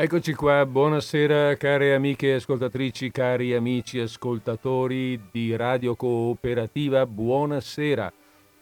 [0.00, 8.12] Eccoci qua, buonasera care amiche ascoltatrici, cari amici ascoltatori di Radio Cooperativa, buonasera.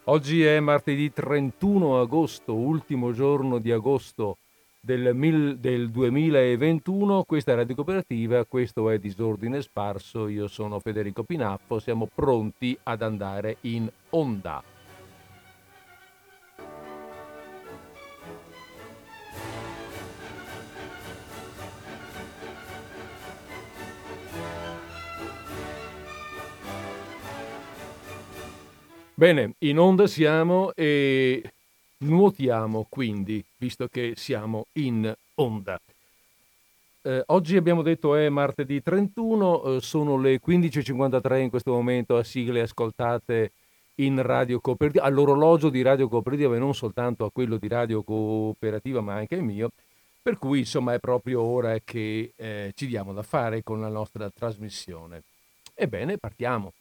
[0.04, 4.38] Oggi è martedì 31 agosto, ultimo giorno di agosto
[4.80, 11.22] del, mil, del 2021, questa è Radio Cooperativa, questo è Disordine Sparso, io sono Federico
[11.22, 14.62] Pinaffo, siamo pronti ad andare in onda.
[29.18, 31.42] Bene, in onda siamo e
[32.00, 35.80] nuotiamo quindi, visto che siamo in onda.
[37.00, 42.24] Eh, oggi abbiamo detto è martedì 31, eh, sono le 15.53 in questo momento a
[42.24, 43.52] sigle ascoltate
[43.94, 49.00] in Radio Cooperativa, all'orologio di Radio Cooperativa e non soltanto a quello di Radio Cooperativa
[49.00, 49.70] ma anche il mio,
[50.20, 54.28] per cui insomma è proprio ora che eh, ci diamo da fare con la nostra
[54.28, 55.22] trasmissione.
[55.72, 56.74] Ebbene, partiamo.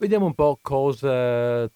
[0.00, 1.68] Vediamo un po' cosa,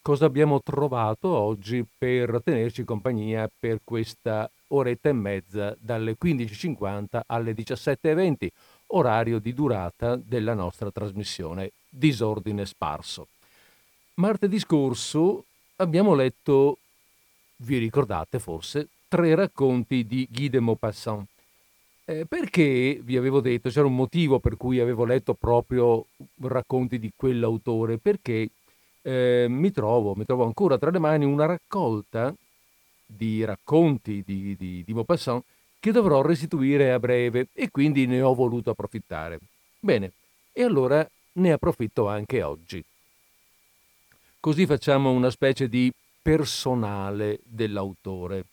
[0.00, 7.54] cosa abbiamo trovato oggi per tenerci compagnia per questa oretta e mezza dalle 15.50 alle
[7.54, 8.48] 17.20,
[8.90, 13.26] orario di durata della nostra trasmissione Disordine Sparso.
[14.14, 15.46] Martedì scorso
[15.78, 16.78] abbiamo letto,
[17.56, 21.28] vi ricordate forse, tre racconti di Guy de Maupassant
[22.06, 26.06] eh, perché vi avevo detto, c'era un motivo per cui avevo letto proprio
[26.42, 28.48] racconti di quell'autore, perché
[29.02, 32.32] eh, mi, trovo, mi trovo ancora tra le mani una raccolta
[33.04, 35.42] di racconti di, di, di Maupassant
[35.78, 39.38] che dovrò restituire a breve e quindi ne ho voluto approfittare.
[39.78, 40.12] Bene,
[40.52, 42.82] e allora ne approfitto anche oggi.
[44.40, 48.44] Così facciamo una specie di personale dell'autore.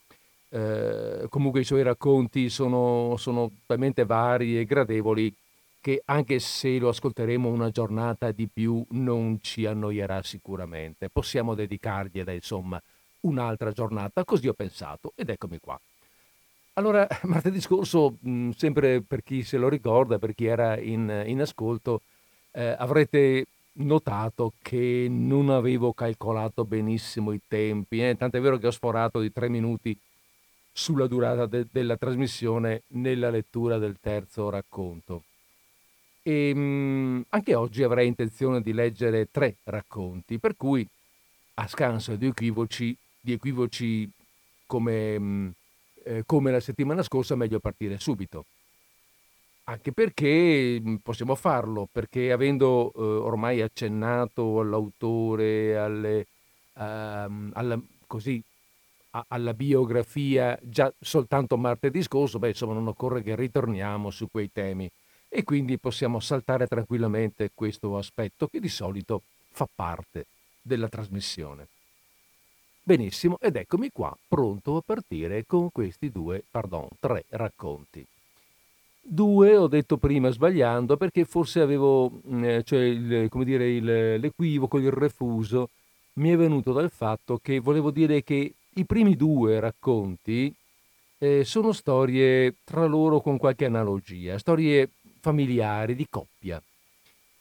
[0.55, 5.33] Eh, comunque i suoi racconti sono, sono talmente vari e gradevoli
[5.81, 11.09] che anche se lo ascolteremo una giornata di più non ci annoierà sicuramente.
[11.09, 12.79] Possiamo dedicargliela insomma
[13.21, 15.79] un'altra giornata, così ho pensato ed eccomi qua.
[16.73, 21.41] Allora, martedì scorso, mh, sempre per chi se lo ricorda, per chi era in, in
[21.41, 22.01] ascolto,
[22.51, 23.47] eh, avrete
[23.77, 28.15] notato che non avevo calcolato benissimo i tempi, eh?
[28.15, 29.97] tant'è vero che ho sforato di tre minuti
[30.73, 35.23] sulla durata de- della trasmissione nella lettura del terzo racconto.
[36.23, 40.85] E ehm, mh, anche oggi avrei intenzione di leggere tre racconti, per cui
[41.55, 44.09] a scanso di equivoci, di equivoci
[44.65, 45.49] come, mh, mm,
[46.05, 48.45] eh, come la settimana scorsa, meglio partire subito.
[49.65, 56.27] Anche perché mm, possiamo farlo, perché avendo eh, ormai accennato all'autore, alle,
[56.73, 58.43] uh, alla, così,
[59.27, 64.89] alla biografia già soltanto martedì scorso, beh, insomma, non occorre che ritorniamo su quei temi
[65.29, 69.21] e quindi possiamo saltare tranquillamente questo aspetto che di solito
[69.51, 70.25] fa parte
[70.61, 71.67] della trasmissione.
[72.81, 78.05] Benissimo, ed eccomi qua, pronto a partire con questi due, pardon, tre racconti.
[79.05, 84.15] Due ho detto prima sbagliando perché forse avevo, mm, eh, cioè il, come dire, il,
[84.19, 85.69] l'equivoco, il refuso
[86.13, 90.53] mi è venuto dal fatto che volevo dire che i primi due racconti
[91.17, 94.89] eh, sono storie tra loro con qualche analogia, storie
[95.19, 96.61] familiari, di coppia,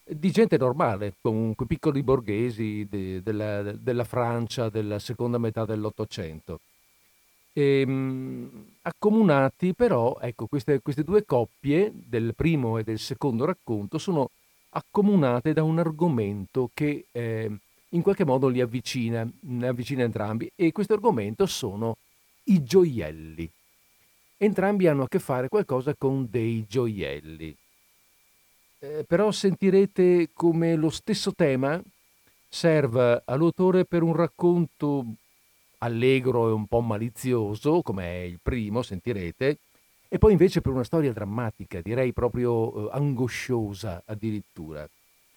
[0.04, 6.60] di gente normale, comunque piccoli borghesi de, della, della, Francia della seconda metà dell'Ottocento.
[7.52, 13.44] E, ehm, mh, accomunati però, ecco, queste, queste due coppie del primo e del secondo
[13.44, 14.30] racconto sono
[14.70, 17.50] accomunate da un argomento che eh,
[17.94, 21.96] in qualche modo li avvicina, ne avvicina entrambi e questo argomento sono
[22.44, 23.50] i gioielli.
[24.36, 27.56] Entrambi hanno a che fare qualcosa con dei gioielli.
[28.80, 31.80] Eh, però sentirete come lo stesso tema
[32.48, 35.04] serva all'autore per un racconto
[35.78, 39.58] allegro e un po' malizioso, come è il primo, sentirete,
[40.08, 44.88] e poi invece per una storia drammatica, direi proprio eh, angosciosa addirittura.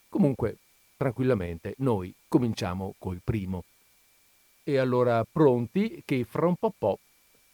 [0.10, 0.58] Comunque,
[0.96, 3.64] tranquillamente, noi cominciamo col primo.
[4.64, 7.00] E allora pronti che fra un po', po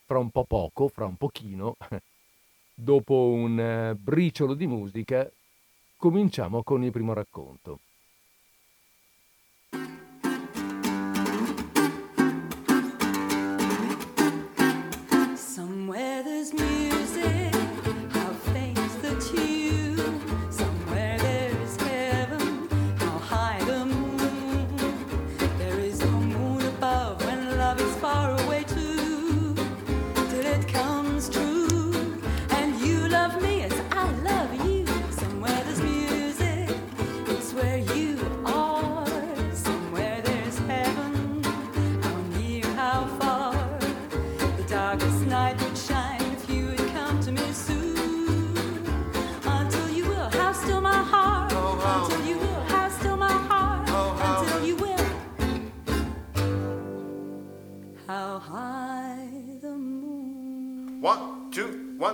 [0.05, 1.77] fra un po' poco, fra un pochino,
[2.73, 5.29] dopo un eh, briciolo di musica,
[5.97, 7.79] cominciamo con il primo racconto.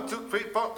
[0.08, 0.72] Two, three, four.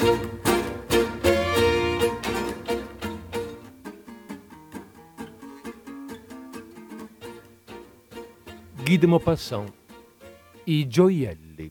[8.82, 9.73] Guy Maupassant
[10.65, 11.71] I gioielli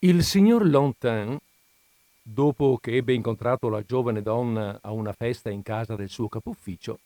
[0.00, 1.36] Il signor Lontin,
[2.22, 7.00] dopo che ebbe incontrato la giovane donna a una festa in casa del suo capufficio,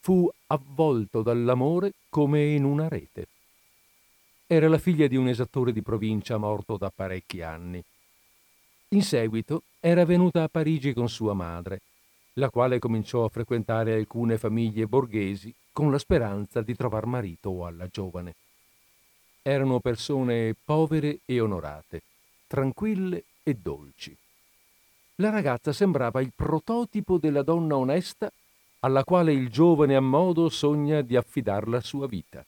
[0.00, 3.28] fu avvolto dall'amore come in una rete.
[4.48, 7.80] Era la figlia di un esattore di provincia morto da parecchi anni.
[8.92, 11.80] In seguito era venuta a Parigi con sua madre,
[12.34, 17.86] la quale cominciò a frequentare alcune famiglie borghesi con la speranza di trovar marito alla
[17.86, 18.34] giovane.
[19.42, 22.02] Erano persone povere e onorate,
[22.48, 24.16] tranquille e dolci.
[25.16, 28.28] La ragazza sembrava il prototipo della donna onesta
[28.80, 32.44] alla quale il giovane a modo sogna di affidar la sua vita.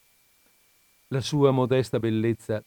[1.09, 2.61] La sua modesta bellezza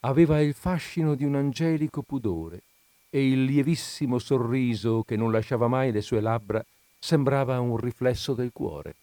[0.00, 2.62] aveva il fascino di un angelico pudore
[3.10, 6.64] e il lievissimo sorriso che non lasciava mai le sue labbra
[6.98, 8.96] sembrava un riflesso del cuore.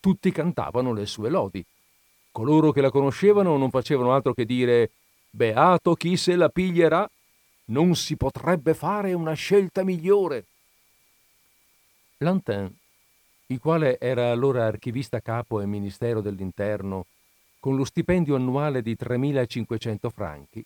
[0.00, 1.64] Tutti cantavano le sue lodi.
[2.32, 4.90] Coloro che la conoscevano non facevano altro che dire
[5.30, 7.08] Beato chi se la piglierà,
[7.66, 10.44] non si potrebbe fare una scelta migliore.
[12.18, 12.74] Lantin,
[13.46, 17.06] il quale era allora archivista capo al Ministero dell'Interno
[17.60, 20.64] con lo stipendio annuale di 3.500 franchi,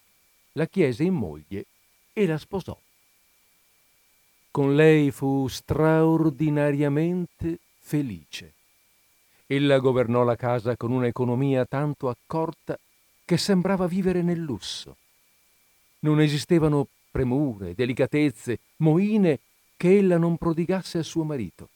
[0.52, 1.66] la chiese in moglie
[2.14, 2.78] e la sposò.
[4.50, 8.52] Con lei fu straordinariamente felice.
[9.46, 12.78] Ella governò la casa con un'economia tanto accorta
[13.24, 14.96] che sembrava vivere nel lusso.
[16.00, 19.40] Non esistevano premure, delicatezze, moine
[19.76, 21.68] che ella non prodigasse a suo marito.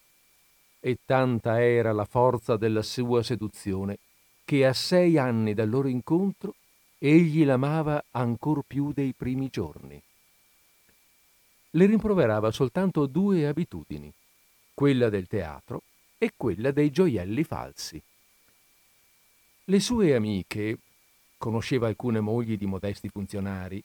[0.80, 3.98] E tanta era la forza della sua seduzione
[4.44, 6.54] che a sei anni dal loro incontro
[6.98, 10.00] egli l'amava ancor più dei primi giorni.
[11.78, 14.12] Le rimproverava soltanto due abitudini,
[14.74, 15.84] quella del teatro
[16.18, 18.02] e quella dei gioielli falsi.
[19.66, 20.78] Le sue amiche,
[21.38, 23.80] conosceva alcune mogli di modesti funzionari,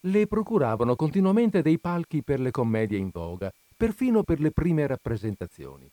[0.00, 5.88] le procuravano continuamente dei palchi per le commedie in voga, perfino per le prime rappresentazioni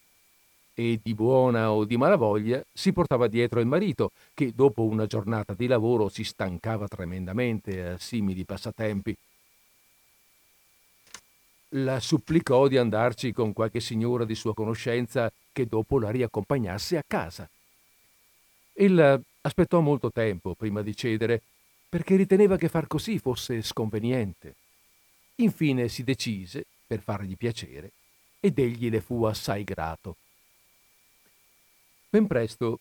[0.73, 5.53] e di buona o di malavoglia si portava dietro il marito, che dopo una giornata
[5.53, 9.15] di lavoro si stancava tremendamente a simili passatempi.
[11.73, 17.03] La supplicò di andarci con qualche signora di sua conoscenza che dopo la riaccompagnasse a
[17.05, 17.47] casa.
[18.73, 21.43] Ella aspettò molto tempo prima di cedere,
[21.87, 24.55] perché riteneva che far così fosse sconveniente.
[25.35, 27.91] Infine si decise, per fargli piacere,
[28.39, 30.15] ed egli le fu assai grato.
[32.09, 32.79] Ben presto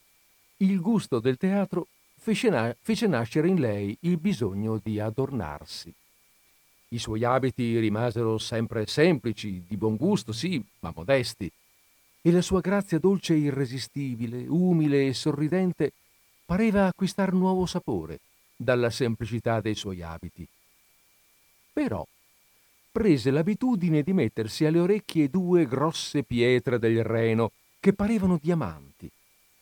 [0.59, 5.93] il gusto del teatro fece, na- fece nascere in lei il bisogno di adornarsi.
[6.91, 11.51] I suoi abiti rimasero sempre semplici, di buon gusto, sì, ma modesti,
[12.23, 15.93] e la sua grazia dolce e irresistibile, umile e sorridente,
[16.47, 18.21] pareva acquistar nuovo sapore
[18.57, 20.49] dalla semplicità dei suoi abiti.
[21.73, 22.07] Però
[22.91, 29.09] prese l'abitudine di mettersi alle orecchie due grosse pietre del Reno che parevano diamanti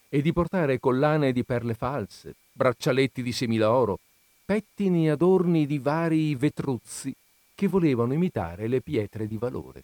[0.09, 3.99] e di portare collane di perle false, braccialetti di semiloro,
[4.47, 7.13] pettini adorni di vari vetruzzi
[7.53, 9.83] che volevano imitare le pietre di valore.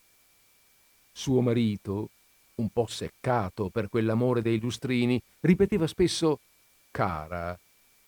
[1.10, 2.10] Suo marito,
[2.56, 6.38] un po' seccato per quell'amore dei lustrini, ripeteva spesso
[6.92, 7.58] Cara,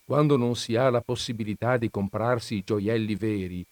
[0.05, 3.65] quando non si ha la possibilità di comprarsi gioielli veri,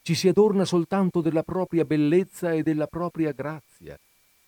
[0.00, 3.98] ci si adorna soltanto della propria bellezza e della propria grazia,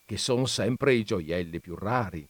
[0.06, 2.26] che sono sempre i gioielli più rari.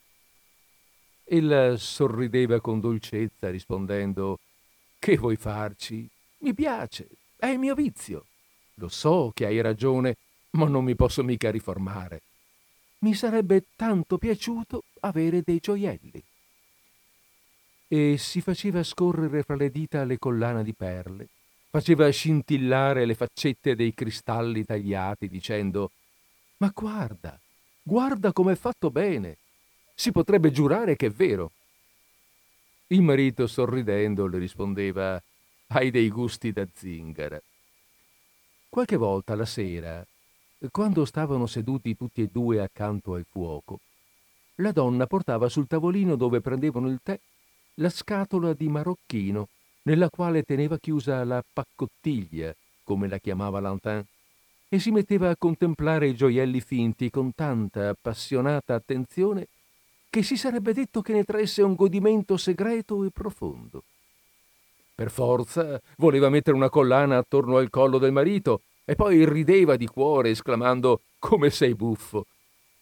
[1.24, 4.38] Ella sorrideva con dolcezza rispondendo
[5.02, 6.08] Che vuoi farci?
[6.42, 8.26] Mi piace, è il mio vizio.
[8.74, 10.14] Lo so che hai ragione,
[10.50, 12.22] ma non mi posso mica riformare.
[12.98, 16.22] Mi sarebbe tanto piaciuto avere dei gioielli.
[17.88, 21.26] E si faceva scorrere fra le dita le collane di perle,
[21.68, 25.90] faceva scintillare le faccette dei cristalli tagliati, dicendo
[26.58, 27.36] Ma guarda,
[27.82, 29.36] guarda com'è fatto bene,
[29.96, 31.50] si potrebbe giurare che è vero.
[32.92, 35.18] Il marito, sorridendo, le rispondeva
[35.68, 37.40] Hai dei gusti da zingara.
[38.68, 40.06] Qualche volta la sera,
[40.70, 43.80] quando stavano seduti tutti e due accanto al fuoco,
[44.56, 47.18] la donna portava sul tavolino dove prendevano il tè
[47.76, 49.48] la scatola di marocchino
[49.84, 54.04] nella quale teneva chiusa la paccottiglia, come la chiamava Lantin,
[54.68, 59.48] e si metteva a contemplare i gioielli finti con tanta appassionata attenzione
[60.12, 63.84] che si sarebbe detto che ne tresse un godimento segreto e profondo.
[64.94, 69.86] Per forza voleva mettere una collana attorno al collo del marito e poi rideva di
[69.86, 72.26] cuore esclamando come sei buffo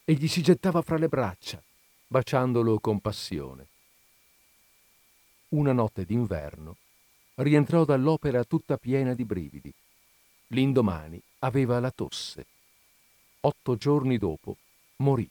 [0.05, 1.63] e gli si gettava fra le braccia,
[2.09, 3.69] baciandolo con passione.
[5.51, 6.79] Una notte d'inverno
[7.37, 9.73] rientrò dall'opera tutta piena di brividi.
[10.49, 12.45] L'indomani aveva la tosse.
[13.43, 14.57] Otto giorni dopo
[14.97, 15.31] morì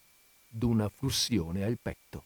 [0.50, 2.24] d'una flussione al petto.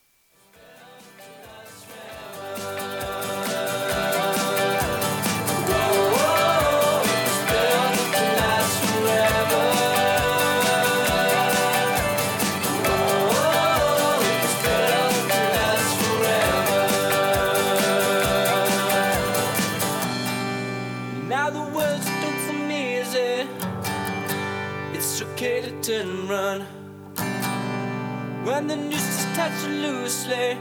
[28.66, 30.56] When the noose is touched loosely.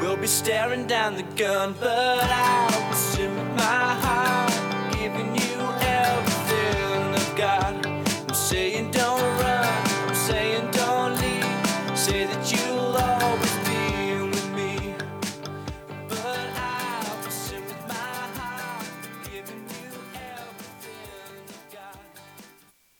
[0.00, 2.70] We'll be staring down the gun, but I'll
[3.16, 4.52] be with my heart,
[4.92, 7.86] giving you everything I've got.
[7.86, 9.66] I'm saying don't run,
[10.08, 11.96] I'm saying don't leave.
[11.96, 13.52] Say that you'll always.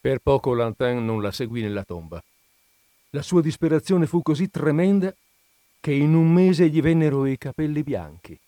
[0.02, 2.20] Per poco Lantin non la seguì nella tomba.
[3.14, 5.14] La sua disperazione fu così tremenda
[5.80, 8.38] che in un mese gli vennero i capelli bianchi.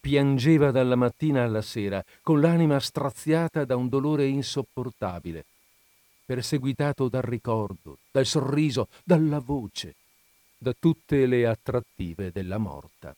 [0.00, 5.44] Piangeva dalla mattina alla sera, con l'anima straziata da un dolore insopportabile,
[6.24, 9.96] perseguitato dal ricordo, dal sorriso, dalla voce,
[10.56, 13.14] da tutte le attrattive della morta.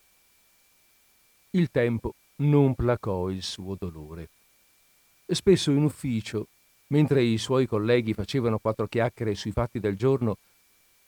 [1.51, 4.31] Il tempo non placò il suo dolore.
[5.27, 6.49] Spesso in ufficio,
[6.89, 10.39] mentre i suoi colleghi facevano quattro chiacchiere sui fatti del giorno,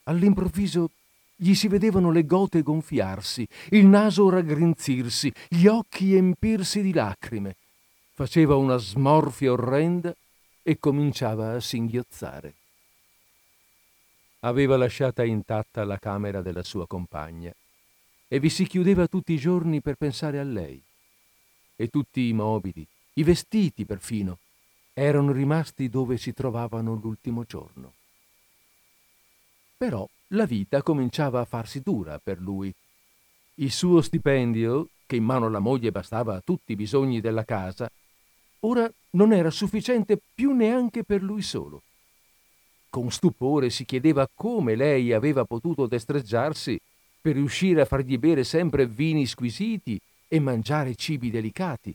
[0.08, 0.90] All'improvviso
[1.36, 7.56] gli si vedevano le gote gonfiarsi, il naso raggrinzirsi, gli occhi empirsi di lacrime.
[8.14, 10.14] Faceva una smorfia orrenda
[10.62, 12.54] e cominciava a singhiozzare.
[14.40, 17.52] Aveva lasciata intatta la camera della sua compagna
[18.26, 20.82] e vi si chiudeva tutti i giorni per pensare a lei.
[21.76, 22.84] E tutti i mobili,
[23.14, 24.38] i vestiti perfino,
[24.94, 27.92] erano rimasti dove si trovavano l'ultimo giorno.
[29.78, 32.74] Però la vita cominciava a farsi dura per lui.
[33.54, 37.88] Il suo stipendio, che in mano alla moglie bastava a tutti i bisogni della casa,
[38.60, 41.82] ora non era sufficiente più neanche per lui solo.
[42.90, 46.76] Con stupore si chiedeva come lei aveva potuto destreggiarsi
[47.20, 51.94] per riuscire a fargli bere sempre vini squisiti e mangiare cibi delicati,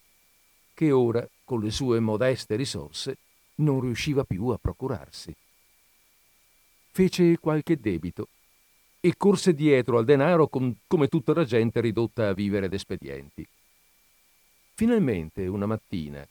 [0.73, 3.17] che ora, con le sue modeste risorse,
[3.55, 5.35] non riusciva più a procurarsi
[6.93, 8.27] fece qualche debito
[8.99, 13.45] e corse dietro al denaro con, come tutta la gente ridotta a vivere d'espedienti.
[14.75, 16.25] Finalmente, una mattina,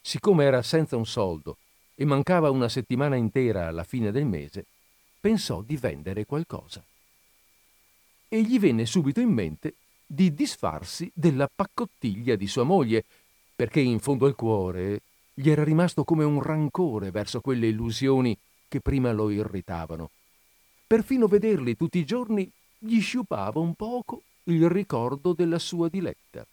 [0.00, 1.58] siccome era senza un soldo
[1.94, 4.64] e mancava una settimana intera alla fine del mese,
[5.20, 6.82] pensò di vendere qualcosa.
[8.28, 9.74] E gli venne subito in mente
[10.04, 13.04] di disfarsi della paccottiglia di sua moglie,
[13.54, 15.02] perché in fondo al cuore
[15.32, 18.36] gli era rimasto come un rancore verso quelle illusioni
[18.70, 20.10] che prima lo irritavano.
[20.86, 22.48] Perfino vederli tutti i giorni
[22.78, 26.46] gli sciupava un poco il ricordo della sua diletta.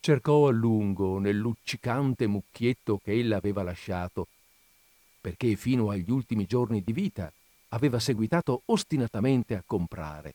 [0.00, 4.26] Cercò a lungo nel luccicante mucchietto che ella aveva lasciato,
[5.20, 7.30] perché fino agli ultimi giorni di vita
[7.68, 10.34] aveva seguitato ostinatamente a comprare,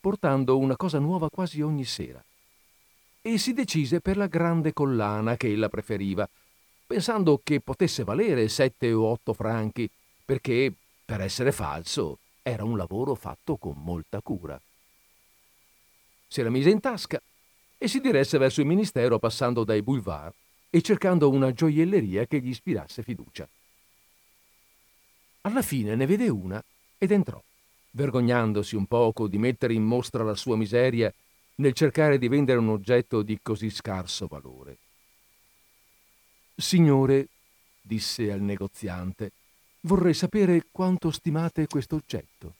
[0.00, 2.24] portando una cosa nuova quasi ogni sera.
[3.22, 6.26] E si decise per la grande collana che ella preferiva,
[6.90, 9.88] pensando che potesse valere sette o otto franchi,
[10.24, 14.60] perché, per essere falso, era un lavoro fatto con molta cura.
[16.26, 17.22] Se la mise in tasca
[17.78, 20.34] e si diresse verso il ministero passando dai boulevard
[20.68, 23.48] e cercando una gioielleria che gli ispirasse fiducia.
[25.42, 26.60] Alla fine ne vede una
[26.98, 27.40] ed entrò,
[27.92, 31.14] vergognandosi un poco di mettere in mostra la sua miseria
[31.56, 34.78] nel cercare di vendere un oggetto di così scarso valore.
[36.60, 37.28] Signore,
[37.80, 39.32] disse al negoziante,
[39.82, 42.54] vorrei sapere quanto stimate questo oggetto.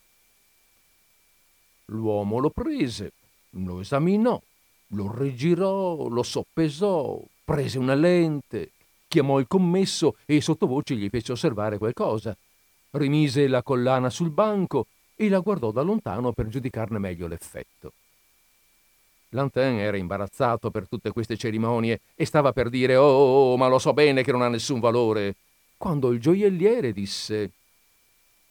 [1.86, 3.12] L'uomo lo prese,
[3.50, 4.40] lo esaminò,
[4.88, 8.70] lo rigirò, lo soppesò, prese una lente,
[9.08, 12.36] chiamò il commesso e sottovoce gli fece osservare qualcosa.
[12.92, 17.92] Rimise la collana sul banco e la guardò da lontano per giudicarne meglio l'effetto.
[19.30, 23.68] Lantin era imbarazzato per tutte queste cerimonie e stava per dire oh, oh, oh, ma
[23.68, 25.36] lo so bene che non ha nessun valore,
[25.76, 27.50] quando il gioielliere disse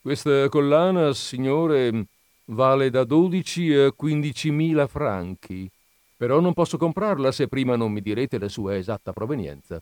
[0.02, 2.06] Questa collana, signore,
[2.46, 5.70] vale da 12 a 15 mila franchi,
[6.18, 9.82] però non posso comprarla se prima non mi direte la sua esatta provenienza.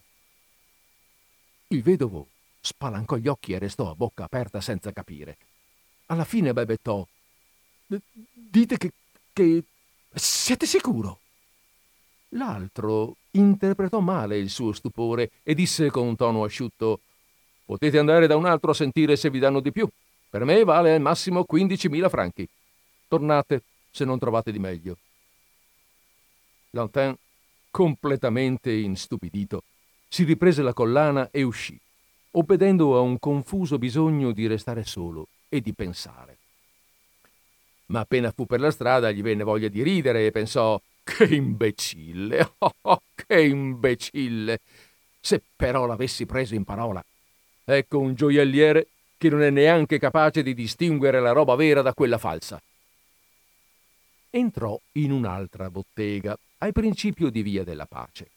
[1.69, 2.27] Il vedovo
[2.59, 5.37] spalancò gli occhi e restò a bocca aperta senza capire.
[6.07, 7.05] Alla fine balbettò:
[7.85, 8.91] Dite che,
[9.33, 9.63] che.
[10.13, 11.19] Siete sicuro?
[12.29, 17.01] L'altro interpretò male il suo stupore e disse con tono asciutto:
[17.65, 19.87] Potete andare da un altro a sentire se vi danno di più.
[20.29, 22.47] Per me vale al massimo 15.000 franchi.
[23.07, 24.97] Tornate se non trovate di meglio.
[26.71, 27.15] Lantin,
[27.71, 29.63] completamente instupidito,
[30.07, 31.79] si riprese la collana e uscì,
[32.31, 36.37] obbedendo a un confuso bisogno di restare solo e di pensare.
[37.87, 42.53] Ma appena fu per la strada gli venne voglia di ridere e pensò che imbecille,
[42.59, 44.59] oh, oh, che imbecille.
[45.19, 47.03] Se però l'avessi preso in parola.
[47.63, 52.17] Ecco un gioielliere che non è neanche capace di distinguere la roba vera da quella
[52.17, 52.61] falsa.
[54.29, 58.29] Entrò in un'altra bottega, al principio di Via della Pace.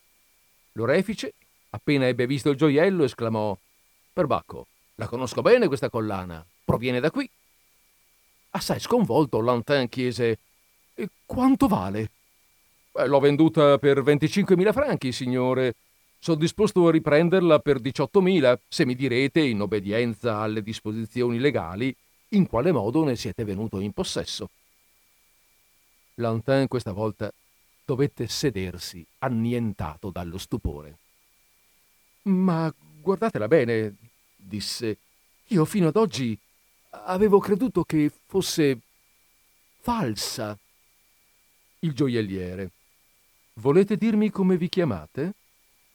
[0.73, 1.35] L'orefice,
[1.71, 3.57] appena ebbe visto il gioiello, esclamò
[4.13, 7.29] Perbacco, la conosco bene questa collana, proviene da qui.
[8.51, 10.39] Assai sconvolto, Lantin chiese
[11.25, 12.11] Quanto vale?
[12.93, 15.75] Beh, l'ho venduta per 25.000 franchi, signore.
[16.19, 21.95] Sono disposto a riprenderla per 18.000 se mi direte, in obbedienza alle disposizioni legali,
[22.31, 24.51] in quale modo ne siete venuto in possesso.
[26.15, 27.33] Lantin questa volta
[27.85, 30.99] dovette sedersi, annientato dallo stupore.
[32.23, 33.95] Ma guardatela bene,
[34.37, 34.99] disse.
[35.49, 36.39] Io fino ad oggi
[36.91, 38.79] avevo creduto che fosse
[39.81, 40.57] falsa.
[41.81, 42.71] Il gioielliere.
[43.55, 45.33] Volete dirmi come vi chiamate?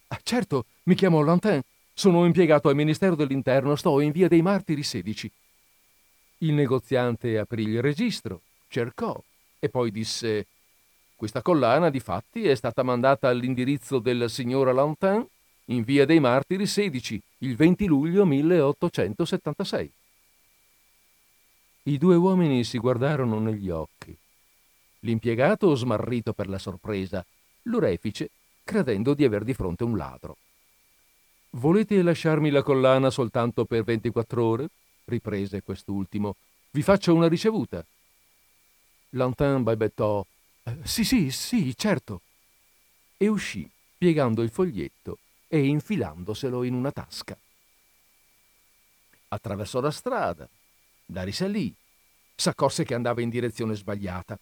[0.07, 1.61] Ah, certo, mi chiamo Lantin.
[1.93, 5.31] Sono impiegato al Ministero dell'Interno, sto in via dei Martiri 16.
[6.39, 9.21] Il negoziante aprì il registro, cercò
[9.59, 10.47] e poi disse:
[11.15, 15.25] Questa collana, di fatti, è stata mandata all'indirizzo del signor Lantin
[15.65, 19.91] in via dei Martiri 16, il 20 luglio 1876.
[21.87, 24.15] I due uomini si guardarono negli occhi.
[25.01, 27.23] L'impiegato smarrito per la sorpresa
[27.63, 28.31] l'orefice
[28.63, 30.37] credendo di aver di fronte un ladro.
[31.51, 34.69] Volete lasciarmi la collana soltanto per 24 ore?
[35.05, 36.35] riprese quest'ultimo.
[36.71, 37.85] Vi faccio una ricevuta.
[39.09, 40.25] Lantin balbettò
[40.63, 42.21] eh, Sì, sì, sì, certo.
[43.15, 47.37] E uscì, piegando il foglietto e infilandoselo in una tasca.
[49.27, 50.49] Attraversò la strada,
[51.07, 51.73] la risalì,
[52.35, 54.37] s'accorse che andava in direzione sbagliata.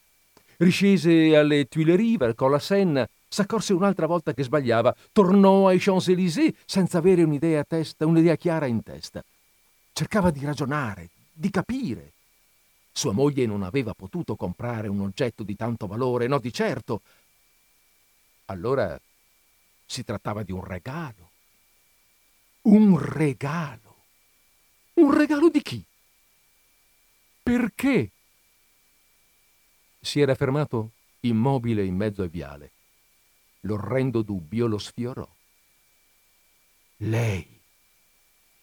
[0.58, 7.00] Riscese alle Tuileries, varcò la Senna s'accorse un'altra volta che sbagliava, tornò ai Champs-Élysées senza
[7.00, 9.24] avere un'idea a testa, un'idea chiara in testa.
[9.92, 12.12] Cercava di ragionare, di capire.
[12.92, 17.02] Sua moglie non aveva potuto comprare un oggetto di tanto valore, no di certo.
[18.46, 19.00] Allora
[19.88, 21.32] si trattava di un regalo.
[22.64, 23.96] Un regalo.
[24.94, 25.84] Un regalo di chi?
[27.44, 28.10] Perché?
[30.00, 32.72] Si era fermato immobile in mezzo al viale.
[33.62, 35.28] L'orrendo dubbio lo sfiorò.
[36.98, 37.46] Lei.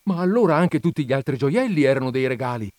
[0.05, 2.73] Ma allora anche tutti gli altri gioielli erano dei regali.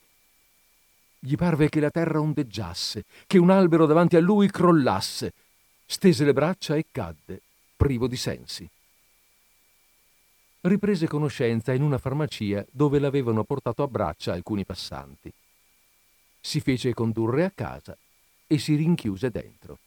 [1.20, 5.34] Gli parve che la terra ondeggiasse, che un albero davanti a lui crollasse.
[5.86, 7.42] Stese le braccia e cadde,
[7.78, 8.68] privo di sensi.
[10.62, 15.32] Riprese conoscenza in una farmacia dove l'avevano portato a braccia alcuni passanti.
[16.42, 17.98] Si fece condurre a casa
[18.48, 19.78] e si rinchiuse dentro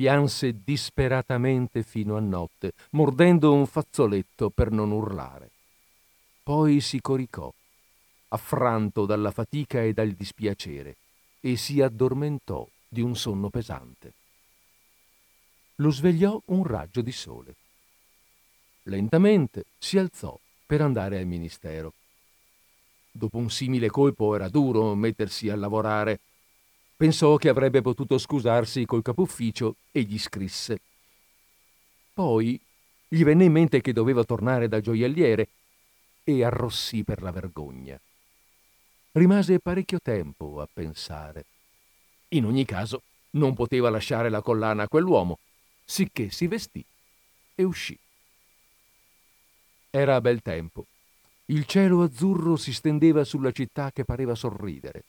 [0.00, 5.50] pianse disperatamente fino a notte, mordendo un fazzoletto per non urlare.
[6.42, 7.52] Poi si coricò,
[8.28, 10.96] affranto dalla fatica e dal dispiacere,
[11.42, 14.14] e si addormentò di un sonno pesante.
[15.76, 17.54] Lo svegliò un raggio di sole.
[18.84, 21.92] Lentamente si alzò per andare al ministero.
[23.10, 26.20] Dopo un simile colpo era duro mettersi a lavorare,
[27.00, 30.78] Pensò che avrebbe potuto scusarsi col capufficio e gli scrisse.
[32.12, 32.60] Poi
[33.08, 35.48] gli venne in mente che doveva tornare dal gioielliere
[36.24, 37.98] e arrossì per la vergogna.
[39.12, 41.46] Rimase parecchio tempo a pensare.
[42.32, 45.38] In ogni caso non poteva lasciare la collana a quell'uomo,
[45.82, 46.84] sicché si vestì
[47.54, 47.98] e uscì.
[49.88, 50.84] Era bel tempo.
[51.50, 55.02] Il cielo azzurro si stendeva sulla città che pareva sorridere.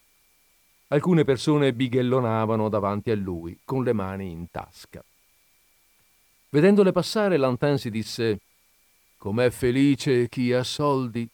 [0.88, 5.04] Alcune persone bighellonavano davanti a lui, con le mani in tasca.
[6.50, 8.40] Vedendole passare, Lantin si disse:
[9.18, 11.30] Com'è felice chi ha soldi!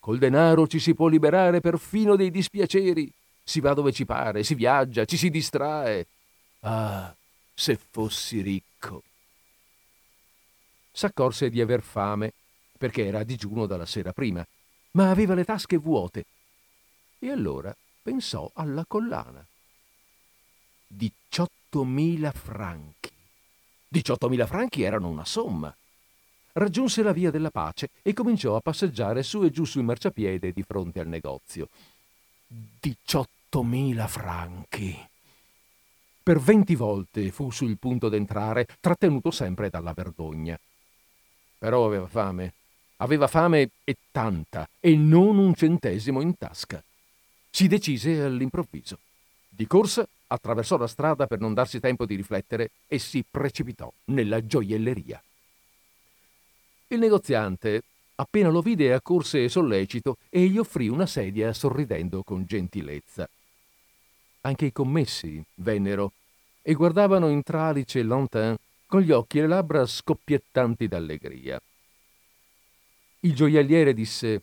[0.00, 3.10] Col denaro ci si può liberare perfino dei dispiaceri.
[3.44, 6.06] si va dove ci pare, si viaggia, ci si distrae.
[6.60, 7.14] Ah,
[7.54, 9.02] se fossi ricco.
[10.90, 12.32] S'accorse di aver fame
[12.80, 14.42] perché era a digiuno dalla sera prima,
[14.92, 16.24] ma aveva le tasche vuote.
[17.18, 19.46] E allora pensò alla collana.
[20.96, 23.10] 18.000 franchi.
[23.92, 25.76] 18.000 franchi erano una somma.
[26.52, 30.62] Raggiunse la via della pace e cominciò a passeggiare su e giù sul marciapiede di
[30.62, 31.68] fronte al negozio.
[32.82, 35.08] 18.000 franchi.
[36.22, 40.58] Per venti volte fu sul punto d'entrare, trattenuto sempre dalla vergogna.
[41.58, 42.54] Però aveva fame.
[43.02, 46.82] Aveva fame e tanta, e non un centesimo in tasca.
[47.50, 48.98] Si decise all'improvviso.
[49.48, 54.44] Di corsa attraversò la strada per non darsi tempo di riflettere e si precipitò nella
[54.44, 55.22] gioielleria.
[56.88, 57.82] Il negoziante
[58.16, 63.28] appena lo vide accorse sollecito e gli offrì una sedia sorridendo con gentilezza.
[64.42, 66.12] Anche i commessi vennero
[66.60, 71.60] e guardavano in tralice Lantin con gli occhi e le labbra scoppiettanti d'allegria.
[73.20, 74.42] Il gioielliere disse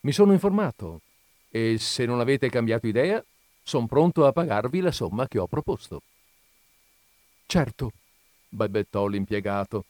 [0.00, 1.00] Mi sono informato
[1.48, 3.24] e se non avete cambiato idea
[3.62, 6.02] Son pronto a pagarvi la somma che ho proposto.
[7.46, 7.92] Certo,
[8.50, 9.86] balbettò l'impiegato.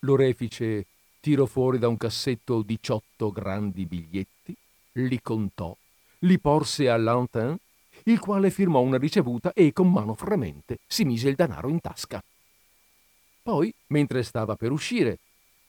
[0.00, 0.84] L'orefice
[1.20, 4.54] tirò fuori da un cassetto 18 grandi biglietti,
[4.92, 5.74] li contò,
[6.20, 7.56] li porse a Lantin,
[8.04, 12.22] il quale firmò una ricevuta e con mano fremente si mise il denaro in tasca.
[13.42, 15.18] Poi, mentre stava per uscire,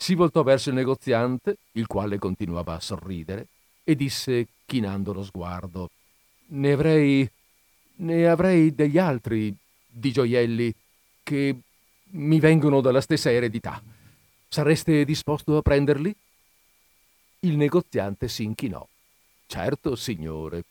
[0.02, 3.46] si voltò verso il negoziante, il quale continuava a sorridere,
[3.84, 5.92] e disse, chinando lo sguardo,
[6.48, 7.30] ne avrei.
[7.98, 9.56] ne avrei degli altri
[9.88, 10.74] di gioielli
[11.22, 11.56] che
[12.14, 13.80] mi vengono dalla stessa eredità.
[14.48, 16.16] Sareste disposto a prenderli?
[17.42, 18.84] Il negoziante si inchinò.
[19.46, 20.64] Certo, signore.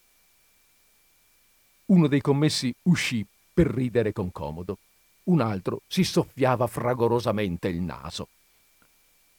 [1.87, 4.77] Uno dei commessi uscì per ridere con comodo.
[5.25, 8.27] Un altro si soffiava fragorosamente il naso.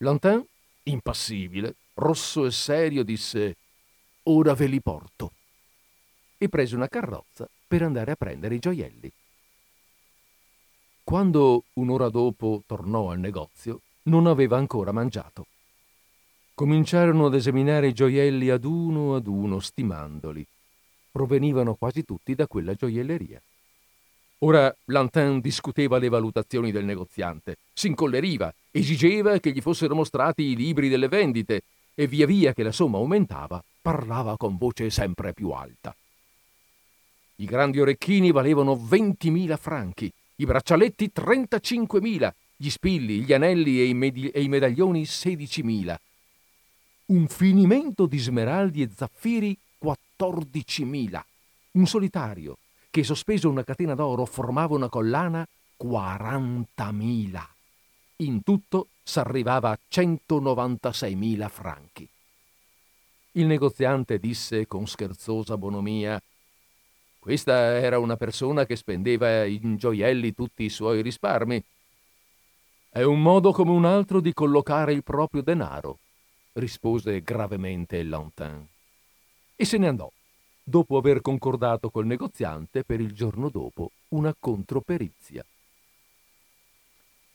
[0.04, 0.44] Lantin,
[0.84, 3.56] impassibile, rosso e serio, disse
[4.24, 5.32] Ora ve li porto
[6.40, 9.12] e prese una carrozza per andare a prendere i gioielli.
[11.04, 15.46] Quando un'ora dopo tornò al negozio, non aveva ancora mangiato.
[16.56, 20.46] Cominciarono ad esaminare i gioielli ad uno ad uno, stimandoli.
[21.12, 23.40] Provenivano quasi tutti da quella gioielleria.
[24.44, 30.56] Ora Lantin discuteva le valutazioni del negoziante, si incolleriva, esigeva che gli fossero mostrati i
[30.56, 31.62] libri delle vendite
[31.94, 35.96] e via via che la somma aumentava parlava con voce sempre più alta.
[37.36, 43.94] I grandi orecchini valevano 20.000 franchi, i braccialetti 35.000, gli spilli, gli anelli e i,
[43.94, 45.96] med- e i medaglioni 16.000.
[47.06, 51.22] Un finimento di smeraldi e zaffiri 14.000.
[51.74, 52.58] Un solitario
[52.92, 55.48] che sospeso una catena d'oro formava una collana
[55.84, 57.42] 40.000.
[58.18, 62.08] In tutto s'arrivava a 196.000 franchi.
[63.32, 66.22] Il negoziante disse con scherzosa bonomia
[67.22, 71.64] questa era una persona che spendeva in gioielli tutti i suoi risparmi.
[72.90, 76.00] È un modo come un altro di collocare il proprio denaro,
[76.54, 78.66] rispose gravemente Lantin.
[79.56, 80.12] E se ne andò,
[80.64, 85.44] dopo aver concordato col negoziante per il giorno dopo una controperizia.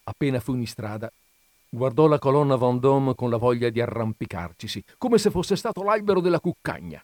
[0.04, 1.10] Appena fu in strada,
[1.68, 6.40] guardò la colonna Vendôme con la voglia di arrampicarcisi, come se fosse stato l'albero della
[6.40, 7.02] cuccagna.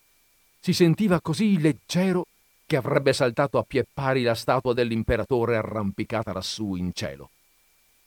[0.61, 2.27] Si sentiva così leggero
[2.65, 7.31] che avrebbe saltato a pie pari la statua dell'imperatore arrampicata lassù in cielo.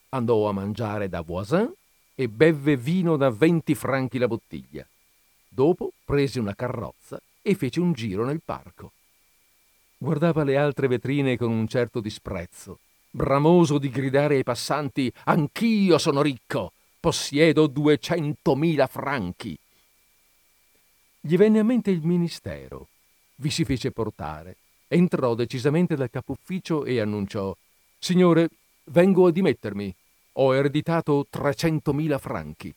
[0.09, 1.71] Andò a mangiare da Voisin
[2.15, 4.87] e bevve vino da venti franchi la bottiglia.
[5.49, 8.91] Dopo prese una carrozza e fece un giro nel parco.
[9.97, 12.79] Guardava le altre vetrine con un certo disprezzo,
[13.11, 19.55] bramoso di gridare ai passanti Anch'io sono ricco, possiedo duecentomila franchi.
[21.21, 22.87] Gli venne a mente il ministero
[23.35, 24.55] vi si fece portare,
[24.87, 27.55] entrò decisamente dal capo ufficio e annunciò
[27.97, 28.49] Signore,
[28.85, 29.93] vengo a dimettermi.
[30.33, 32.73] Ho ereditato 300.000 franchi.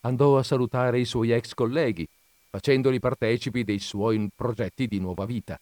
[0.00, 2.06] Andò a salutare i suoi ex colleghi,
[2.48, 5.58] facendoli partecipi dei suoi progetti di nuova vita.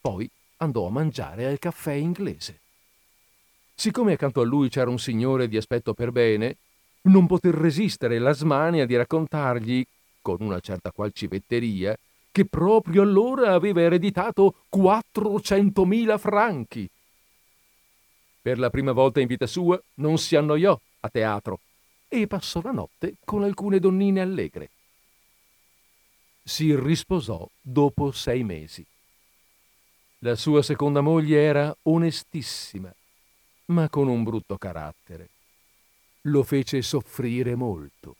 [0.00, 2.60] Poi andò a mangiare al caffè inglese.
[3.74, 6.56] Siccome accanto a lui c'era un signore di aspetto per bene,
[7.02, 9.84] non poté resistere la smania di raccontargli,
[10.20, 11.96] con una certa qual civetteria,
[12.30, 16.88] che proprio allora aveva ereditato 400.000 franchi.
[18.40, 21.60] Per la prima volta in vita sua non si annoiò a teatro
[22.08, 24.70] e passò la notte con alcune donnine allegre.
[26.48, 28.84] Si risposò dopo sei mesi.
[30.20, 32.92] La sua seconda moglie era onestissima,
[33.66, 35.28] ma con un brutto carattere.
[36.22, 38.16] Lo fece soffrire molto.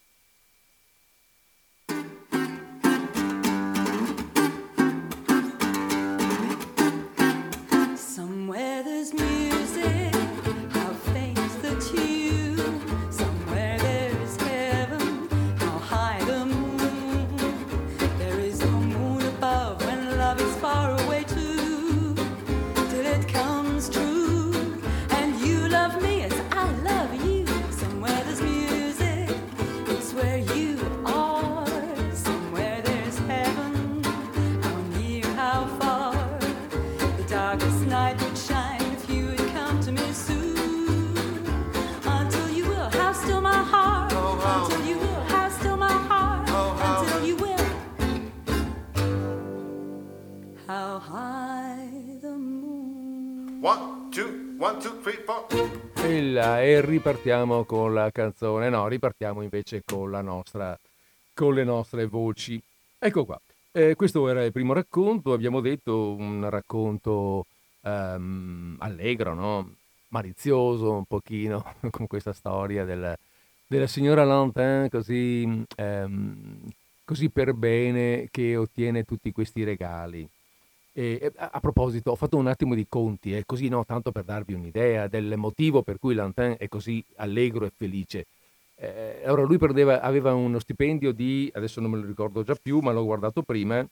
[56.60, 58.68] E ripartiamo con la canzone.
[58.68, 60.76] No, ripartiamo invece con nostra,
[61.32, 62.60] con le nostre voci.
[62.98, 63.40] Ecco qua.
[63.70, 67.46] Eh, questo era il primo racconto, abbiamo detto un racconto
[67.82, 69.74] um, allegro, no?
[70.08, 73.16] malizioso un pochino, con questa storia del,
[73.64, 76.68] della signora Lantin così, um,
[77.04, 80.28] così per bene che ottiene tutti questi regali.
[80.98, 84.54] E, a, proposito, ho fatto un attimo di conti, eh, così no, tanto per darvi
[84.54, 88.26] un'idea del motivo per cui Lantin è così allegro e felice.
[88.74, 92.80] Eh, allora lui perdeva, aveva uno stipendio di, adesso non me lo ricordo già più,
[92.80, 93.86] ma l'ho guardato prima,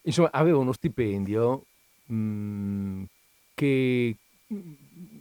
[0.00, 1.64] insomma aveva uno stipendio
[2.06, 3.02] mh, mm,
[3.52, 4.16] che,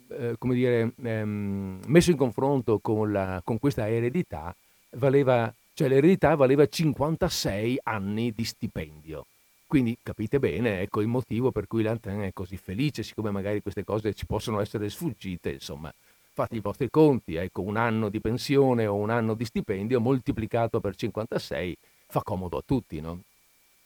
[0.07, 4.55] eh, come dire, ehm, messo in confronto con, la, con questa eredità,
[4.91, 9.25] valeva, cioè l'eredità valeva 56 anni di stipendio.
[9.69, 13.83] Quindi capite bene, ecco il motivo per cui l'Anten è così felice, siccome magari queste
[13.83, 15.93] cose ci possono essere sfuggite, insomma,
[16.31, 20.79] fate i vostri conti, ecco un anno di pensione o un anno di stipendio moltiplicato
[20.79, 21.77] per 56
[22.07, 23.21] fa comodo a tutti, no?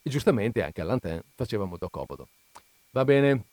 [0.01, 2.29] E giustamente anche all'Anten faceva molto comodo.
[2.91, 3.43] Va bene?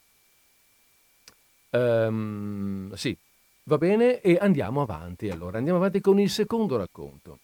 [1.71, 3.17] Um, sì,
[3.65, 5.31] va bene e andiamo avanti.
[5.31, 7.41] Allora, andiamo avanti con il secondo racconto.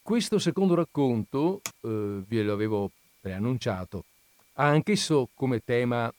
[0.00, 2.90] Questo secondo racconto, eh, ve avevo
[3.26, 4.04] preannunciato,
[4.52, 6.12] ha anch'esso come tema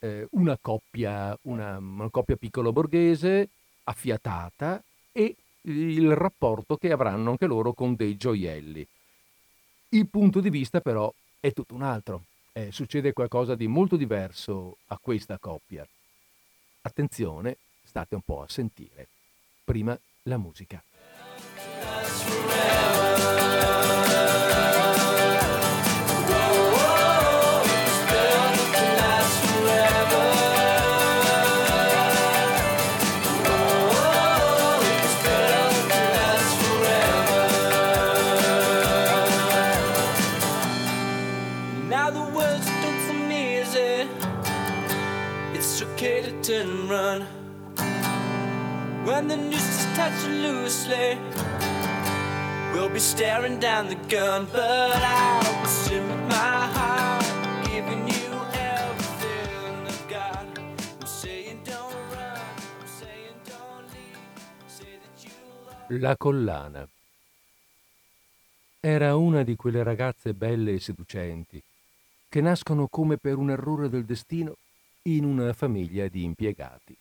[0.00, 3.48] eh, una, coppia, una, una coppia piccolo borghese
[3.84, 8.86] affiatata e il rapporto che avranno anche loro con dei gioielli.
[9.88, 12.24] Il punto di vista però è tutto un altro.
[12.52, 15.88] Eh, succede qualcosa di molto diverso a questa coppia.
[16.82, 19.08] Attenzione, state un po' a sentire.
[19.64, 20.82] Prima la musica.
[49.06, 51.16] When the noose is touched loosely.
[52.72, 57.24] We'll be staring down the gun, but I will with my heart,
[65.90, 66.86] La collana.
[68.80, 71.62] Era una di quelle ragazze belle e seducenti
[72.28, 74.56] che nascono come per un errore del destino
[75.02, 76.96] in una famiglia di impiegati.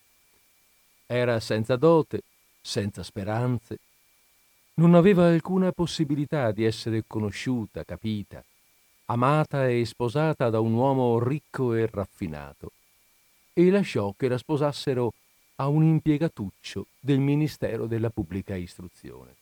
[1.06, 2.22] Era senza dote,
[2.62, 3.80] senza speranze.
[4.76, 8.44] Non aveva alcuna possibilità di essere conosciuta, capita,
[9.06, 12.72] amata e sposata da un uomo ricco e raffinato,
[13.54, 15.14] e lasciò che la sposassero
[15.58, 19.36] a un impiegatuccio del Ministero della Pubblica Istruzione.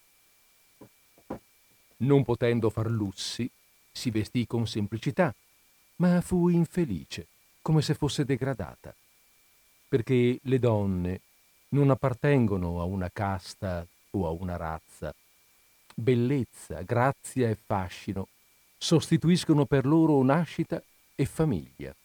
[1.97, 3.49] Non potendo far lussi,
[3.91, 5.33] si vestì con semplicità,
[5.97, 7.27] ma fu infelice,
[7.61, 8.93] come se fosse degradata,
[9.87, 11.21] perché le donne,
[11.73, 15.13] non appartengono a una casta o a una razza.
[15.95, 18.27] Bellezza, grazia e fascino
[18.77, 20.81] sostituiscono per loro nascita
[21.15, 21.95] e famiglia.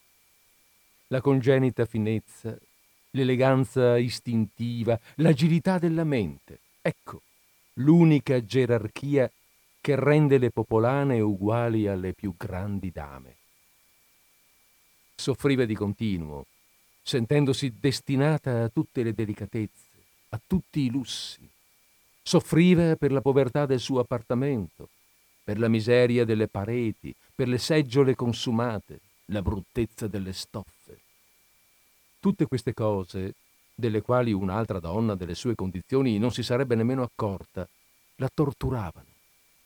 [1.09, 2.57] La congenita finezza,
[3.13, 7.23] l'eleganza istintiva, l'agilità della mente, ecco
[7.75, 9.31] l'unica gerarchia
[9.81, 13.37] che rende le popolane uguali alle più grandi dame.
[15.15, 16.47] Soffriva di continuo
[17.09, 19.87] sentendosi destinata a tutte le delicatezze,
[20.29, 21.41] a tutti i lussi.
[22.23, 24.91] Soffriva per la povertà del suo appartamento,
[25.43, 30.99] per la miseria delle pareti, per le seggiole consumate, la bruttezza delle stoffe.
[32.21, 33.33] Tutte queste cose,
[33.75, 37.67] delle quali un'altra donna delle sue condizioni non si sarebbe nemmeno accorta,
[38.17, 39.09] la torturavano,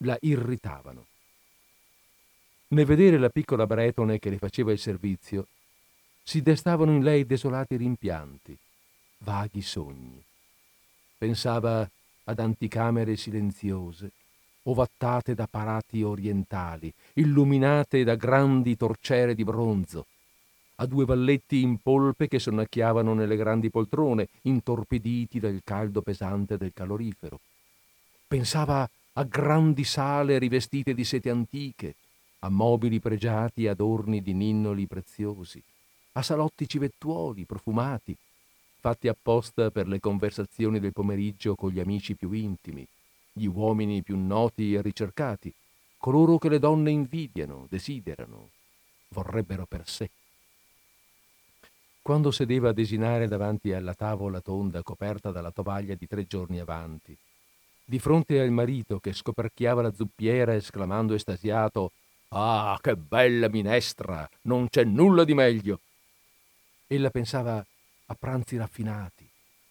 [0.05, 1.07] la irritavano.
[2.68, 5.48] Nel vedere la piccola bretone che le faceva il servizio,
[6.22, 8.56] si destavano in lei desolati rimpianti,
[9.18, 10.22] vaghi sogni.
[11.18, 11.88] Pensava
[12.24, 14.11] ad anticamere silenziose,
[14.64, 20.06] ovattate da parati orientali, illuminate da grandi torcere di bronzo,
[20.76, 26.72] a due valletti in polpe che sonnacchiavano nelle grandi poltrone, intorpiditi dal caldo pesante del
[26.72, 27.40] calorifero.
[28.26, 31.94] Pensava a grandi sale rivestite di sete antiche,
[32.40, 35.62] a mobili pregiati e adorni di ninnoli preziosi,
[36.12, 38.16] a salotti civettuoli, profumati,
[38.81, 42.87] fatti apposta per le conversazioni del pomeriggio con gli amici più intimi,
[43.33, 45.53] gli uomini più noti e ricercati,
[45.96, 48.51] coloro che le donne invidiano, desiderano,
[49.09, 50.11] vorrebbero per sé.
[52.03, 57.16] Quando sedeva a desinare davanti alla tavola tonda coperta dalla tovaglia di tre giorni avanti,
[57.85, 61.92] di fronte al marito che scoperchiava la zuppiera esclamando estasiato
[62.35, 64.27] Ah, che bella minestra!
[64.42, 65.81] Non c'è nulla di meglio!
[66.92, 69.26] Ella pensava a pranzi raffinati,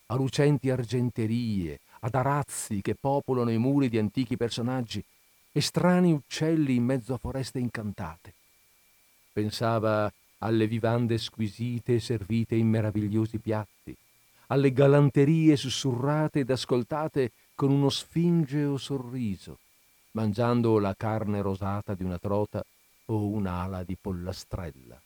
[0.07, 5.05] a lucenti argenterie, ad arazzi che popolano i muri di antichi personaggi
[5.51, 8.33] e strani uccelli in mezzo a foreste incantate.
[9.33, 13.95] Pensava alle vivande squisite servite in meravigliosi piatti,
[14.47, 19.59] alle galanterie sussurrate ed ascoltate con uno sfingeo sorriso,
[20.13, 22.63] mangiando la carne rosata di una trota
[23.05, 24.99] o un'ala di pollastrella.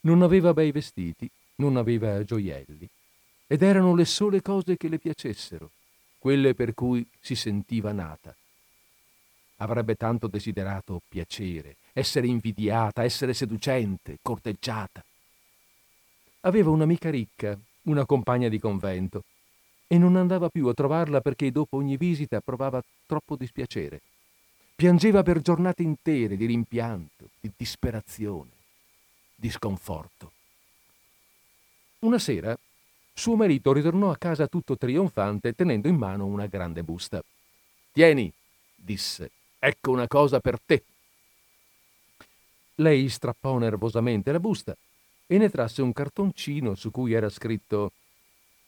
[0.00, 2.88] Non aveva bei vestiti, non aveva gioielli,
[3.46, 5.70] ed erano le sole cose che le piacessero,
[6.18, 8.34] quelle per cui si sentiva nata.
[9.56, 15.04] Avrebbe tanto desiderato piacere, essere invidiata, essere seducente, corteggiata.
[16.42, 19.24] Aveva un'amica ricca, una compagna di convento,
[19.88, 24.00] e non andava più a trovarla perché dopo ogni visita provava troppo dispiacere.
[24.76, 28.50] Piangeva per giornate intere di rimpianto, di disperazione,
[29.40, 30.32] di sconforto.
[32.00, 32.58] Una sera
[33.14, 37.22] suo marito ritornò a casa tutto trionfante tenendo in mano una grande busta.
[37.92, 38.32] Tieni,
[38.74, 40.82] disse, ecco una cosa per te.
[42.76, 44.76] Lei strappò nervosamente la busta
[45.26, 47.92] e ne trasse un cartoncino su cui era scritto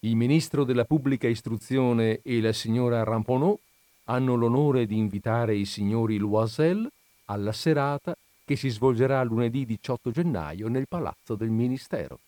[0.00, 3.58] il ministro della pubblica istruzione e la signora Ramponneau
[4.04, 6.88] hanno l'onore di invitare i signori Loisel
[7.26, 8.16] alla serata
[8.50, 12.18] che si svolgerà lunedì 18 gennaio nel palazzo del ministero.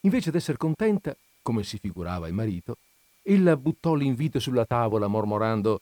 [0.00, 2.76] Invece d'essere contenta, come si figurava il marito,
[3.22, 5.80] ella buttò l'invito sulla tavola mormorando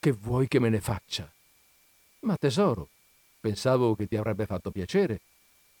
[0.00, 1.32] Che vuoi che me ne faccia?
[2.22, 2.88] Ma tesoro,
[3.38, 5.20] pensavo che ti avrebbe fatto piacere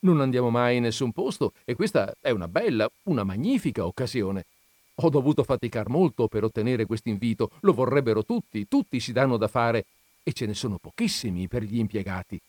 [0.02, 4.46] non andiamo mai in nessun posto e questa è una bella, una magnifica occasione.
[4.94, 9.48] Ho dovuto faticar molto per ottenere questo invito, lo vorrebbero tutti, tutti si danno da
[9.48, 9.86] fare
[10.22, 12.40] e ce ne sono pochissimi per gli impiegati.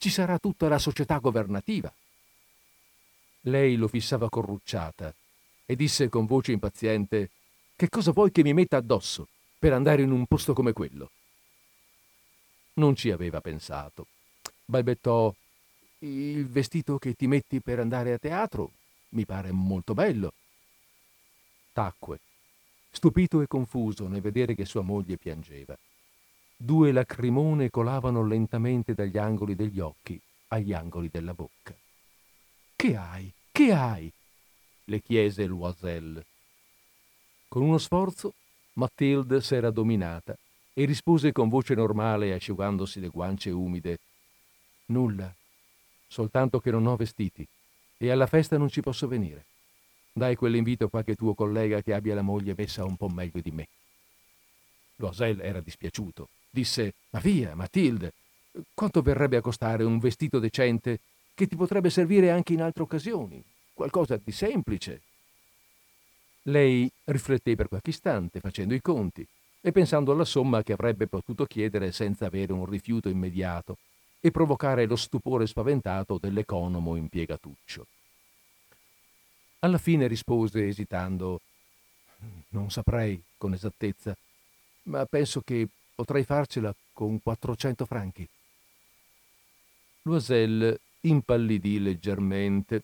[0.00, 1.92] Ci sarà tutta la società governativa.
[3.42, 5.14] Lei lo fissava corrucciata
[5.66, 7.28] e disse con voce impaziente
[7.76, 11.10] Che cosa vuoi che mi metta addosso per andare in un posto come quello?
[12.74, 14.06] Non ci aveva pensato.
[14.64, 15.34] Balbettò
[15.98, 18.70] il vestito che ti metti per andare a teatro
[19.10, 20.32] mi pare molto bello.
[21.74, 22.20] Tacque,
[22.90, 25.76] stupito e confuso nel vedere che sua moglie piangeva.
[26.62, 31.74] Due lacrimone colavano lentamente dagli angoli degli occhi agli angoli della bocca.
[32.76, 33.32] Che hai?
[33.50, 34.12] Che hai?
[34.84, 36.22] le chiese Loisel.
[37.48, 38.34] Con uno sforzo,
[38.74, 40.36] Matilde s'era dominata
[40.74, 43.98] e rispose con voce normale, asciugandosi le guance umide:
[44.86, 45.34] Nulla
[46.06, 47.46] soltanto che non ho vestiti
[47.96, 49.46] e alla festa non ci posso venire.
[50.12, 53.50] Dai quell'invito a qualche tuo collega che abbia la moglie messa un po' meglio di
[53.50, 53.68] me.
[55.00, 56.28] Loisel era dispiaciuto.
[56.48, 58.12] Disse: Ma via, Matilde,
[58.74, 61.00] quanto verrebbe a costare un vestito decente
[61.34, 63.42] che ti potrebbe servire anche in altre occasioni?
[63.72, 65.00] Qualcosa di semplice.
[66.44, 69.26] Lei rifletté per qualche istante, facendo i conti
[69.60, 73.76] e pensando alla somma che avrebbe potuto chiedere senza avere un rifiuto immediato
[74.20, 77.86] e provocare lo stupore spaventato dell'economo impiegatuccio.
[79.60, 81.40] Alla fine rispose esitando
[82.50, 84.16] Non saprei con esattezza,
[84.90, 88.28] ma penso che potrei farcela con 400 franchi.
[90.02, 92.82] Loisel impallidì leggermente,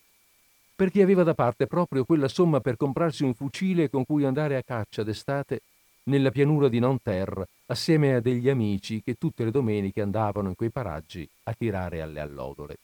[0.75, 4.63] perché aveva da parte proprio quella somma per comprarsi un fucile con cui andare a
[4.63, 5.61] caccia d'estate
[6.05, 10.71] nella pianura di Nanterre, assieme a degli amici che tutte le domeniche andavano in quei
[10.71, 12.77] paraggi a tirare alle allodole.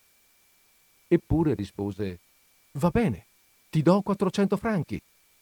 [1.06, 2.18] Eppure rispose:
[2.72, 3.26] Va bene,
[3.70, 5.00] ti do 400 franchi,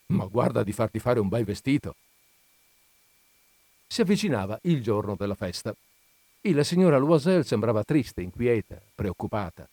[0.08, 1.94] ma guarda di farti fare un bel vestito.
[3.92, 5.74] Si avvicinava il giorno della festa
[6.40, 9.68] e la signora Loisel sembrava triste, inquieta, preoccupata.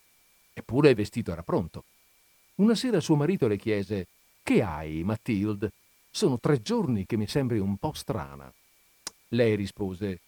[0.56, 1.84] Eppure il vestito era pronto.
[2.56, 4.08] Una sera suo marito le chiese:
[4.42, 5.70] Che hai, Mathilde?
[6.10, 8.52] Sono tre giorni che mi sembri un po' strana.
[9.28, 10.22] Lei rispose: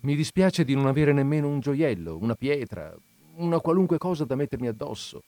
[0.00, 2.96] Mi dispiace di non avere nemmeno un gioiello, una pietra,
[3.34, 5.22] una qualunque cosa da mettermi addosso.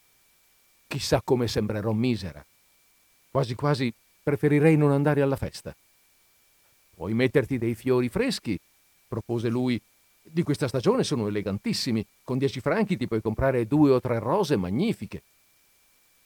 [0.87, 2.43] Chissà come sembrerò misera.
[3.29, 5.75] Quasi quasi preferirei non andare alla festa.
[6.97, 8.59] Puoi metterti dei fiori freschi,
[9.07, 9.79] propose lui.
[10.19, 12.03] Di questa stagione sono elegantissimi.
[12.23, 15.21] Con dieci franchi ti puoi comprare due o tre rose magnifiche.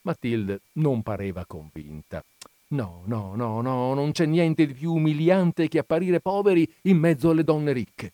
[0.04, 2.24] Matilde non pareva convinta.
[2.68, 7.32] No, no, no, no, non c'è niente di più umiliante che apparire poveri in mezzo
[7.32, 8.14] alle donne ricche.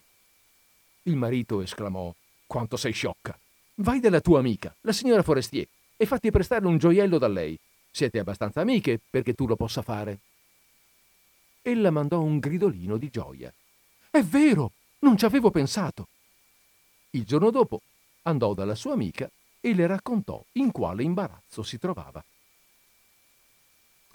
[1.04, 2.12] Il marito esclamò:
[2.48, 3.38] Quanto sei sciocca!
[3.76, 7.56] Vai dalla tua amica, la signora Forestier, e fatti prestare un gioiello da lei.
[7.92, 10.18] Siete abbastanza amiche perché tu lo possa fare.
[11.68, 13.54] Ella mandò un gridolino di gioia.
[14.10, 16.08] È vero, non ci avevo pensato.
[17.10, 17.82] Il giorno dopo
[18.22, 22.24] andò dalla sua amica e le raccontò in quale imbarazzo si trovava.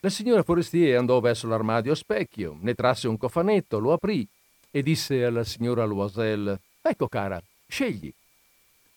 [0.01, 4.27] La signora Forestier andò verso l'armadio a specchio, ne trasse un cofanetto, lo aprì
[4.71, 7.39] e disse alla signora Loisel: Ecco, cara,
[7.69, 8.11] scegli.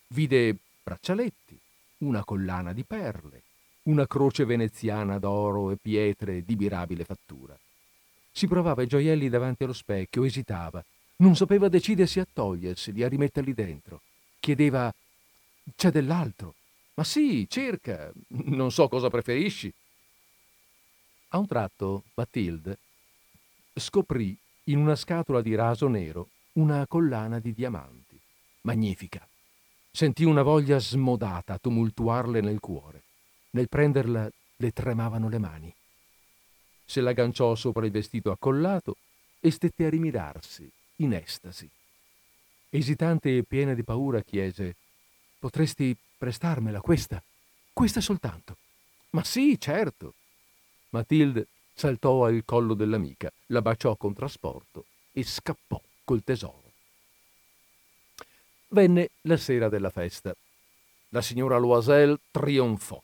[0.08, 1.60] Vide braccialetti,
[1.98, 3.44] una collana di perle,
[3.84, 7.54] una croce veneziana d'oro e pietre di mirabile fattura.
[8.38, 10.84] Si provava i gioielli davanti allo specchio, esitava,
[11.20, 14.02] non sapeva decidersi a toglierseli, a rimetterli dentro.
[14.42, 14.94] Chiedeva:
[15.74, 16.56] C'è dell'altro?
[16.96, 18.12] Ma sì, cerca.
[18.28, 19.74] Non so cosa preferisci.
[21.30, 22.78] A un tratto Matilde
[23.74, 28.20] scoprì in una scatola di raso nero una collana di diamanti.
[28.64, 29.26] Magnifica.
[29.90, 33.02] Sentì una voglia smodata tumultuarle nel cuore.
[33.52, 35.74] Nel prenderla le tremavano le mani.
[36.86, 38.98] Se l'agganciò sopra il vestito accollato
[39.40, 41.70] e stette a rimirarsi, in estasi.
[42.70, 44.76] Esitante e piena di paura chiese:
[45.40, 47.22] Potresti prestarmela questa?
[47.74, 48.58] Questa soltanto.
[49.12, 50.14] Ma sì, certo.
[50.90, 56.72] Matilde saltò al collo dell'amica, la baciò con trasporto e scappò col tesoro.
[58.70, 60.36] Venne la sera della festa.
[61.10, 63.02] La signora Loisel trionfò.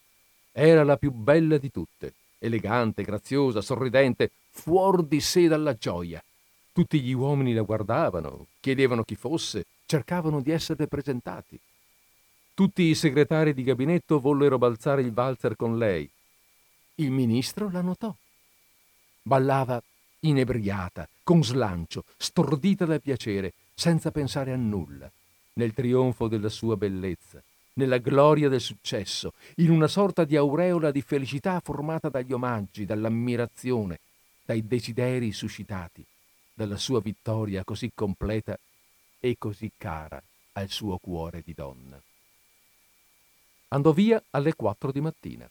[0.51, 6.21] Era la più bella di tutte, elegante, graziosa, sorridente, fuor di sé dalla gioia.
[6.73, 11.59] Tutti gli uomini la guardavano, chiedevano chi fosse, cercavano di essere presentati.
[12.53, 16.09] Tutti i segretari di gabinetto vollero balzare il valzer con lei,
[16.95, 18.13] il ministro la notò.
[19.21, 19.81] Ballava
[20.21, 25.09] inebriata, con slancio, stordita dal piacere, senza pensare a nulla,
[25.53, 27.41] nel trionfo della sua bellezza,
[27.73, 33.99] nella gloria del successo, in una sorta di aureola di felicità formata dagli omaggi, dall'ammirazione,
[34.43, 36.05] dai desideri suscitati,
[36.53, 38.57] dalla sua vittoria così completa
[39.19, 40.21] e così cara
[40.53, 42.01] al suo cuore di donna.
[43.69, 45.49] Andò via alle quattro di mattina.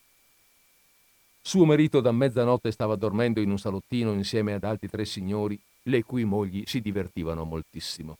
[1.40, 6.02] Suo marito da mezzanotte stava dormendo in un salottino insieme ad altri tre signori, le
[6.02, 8.18] cui mogli si divertivano moltissimo.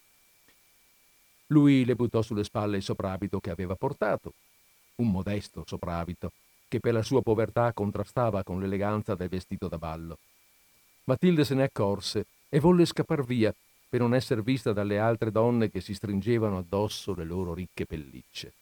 [1.51, 4.35] Lui le buttò sulle spalle il soprabito che aveva portato,
[4.97, 6.33] un modesto soprabito
[6.69, 10.19] che per la sua povertà contrastava con l'eleganza del vestito da ballo.
[11.05, 13.53] Matilde se ne accorse e volle scappar via
[13.89, 18.53] per non essere vista dalle altre donne che si stringevano addosso le loro ricche pellicce.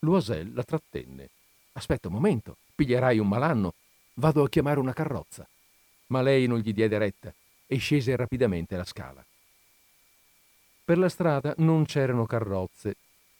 [0.00, 1.28] Loisel la trattenne.
[1.74, 3.74] Aspetta un momento, piglierai un malanno,
[4.14, 5.46] vado a chiamare una carrozza.
[6.08, 7.32] Ma lei non gli diede retta
[7.68, 9.24] e scese rapidamente la scala.
[10.86, 12.94] Per la strada non c'erano carrozze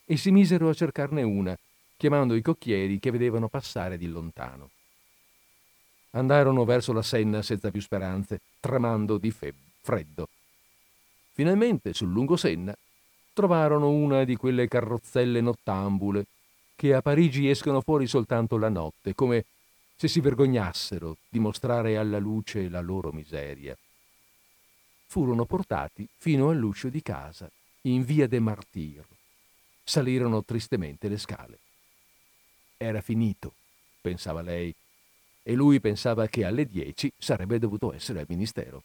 [0.05, 1.57] e si misero a cercarne una,
[1.97, 4.71] chiamando i cocchieri che vedevano passare di lontano.
[6.11, 10.27] Andarono verso la Senna senza più speranze, tremando di feb- freddo.
[11.35, 12.77] Finalmente, sul lungo Senna,
[13.33, 16.27] trovarono una di quelle carrozzelle nottambule
[16.75, 19.45] che a Parigi escono fuori soltanto la notte, come
[19.95, 23.79] se si vergognassero di mostrare alla luce la loro miseria.
[25.07, 27.51] Furono portati fino all'uscio di casa,
[27.83, 29.05] in via de Martyr.
[29.83, 31.59] Salirono tristemente le scale.
[32.77, 33.55] Era finito,
[34.01, 34.75] pensava lei,
[35.43, 38.83] e lui pensava che alle dieci sarebbe dovuto essere al ministero.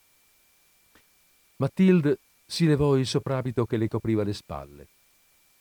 [1.57, 4.87] Matilde si levò il soprabito che le copriva le spalle,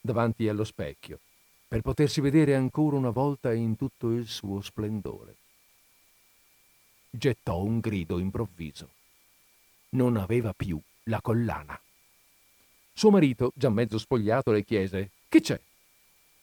[0.00, 1.18] davanti allo specchio,
[1.66, 5.36] per potersi vedere ancora una volta in tutto il suo splendore.
[7.08, 8.88] Gettò un grido improvviso.
[9.90, 11.80] Non aveva più la collana.
[12.92, 15.60] Suo marito, già mezzo spogliato, le chiese: Che c'è?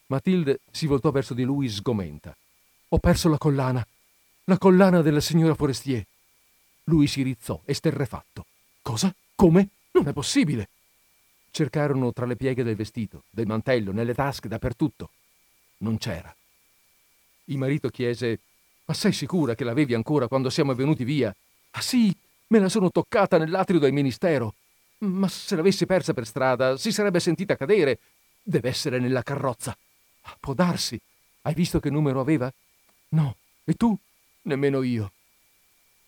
[0.07, 2.35] Matilde si voltò verso di lui sgomenta.
[2.89, 3.85] Ho perso la collana.
[4.45, 6.05] La collana della signora Forestier.
[6.85, 8.45] Lui si rizzò, esterrefatto.
[8.81, 9.13] Cosa?
[9.35, 9.69] Come?
[9.91, 10.69] Non è possibile.
[11.51, 15.11] Cercarono tra le pieghe del vestito, del mantello, nelle tasche, dappertutto.
[15.79, 16.33] Non c'era.
[17.45, 18.39] Il marito chiese:
[18.85, 21.35] Ma sei sicura che l'avevi ancora quando siamo venuti via?
[21.71, 22.15] Ah sì,
[22.47, 24.55] me la sono toccata nell'atrio del ministero.
[24.99, 27.99] Ma se l'avessi persa per strada, si sarebbe sentita cadere.
[28.41, 29.77] Deve essere nella carrozza.
[30.39, 30.99] Può darsi.
[31.41, 32.51] Hai visto che numero aveva?
[33.09, 33.35] No.
[33.63, 33.97] E tu?
[34.43, 35.11] Nemmeno io.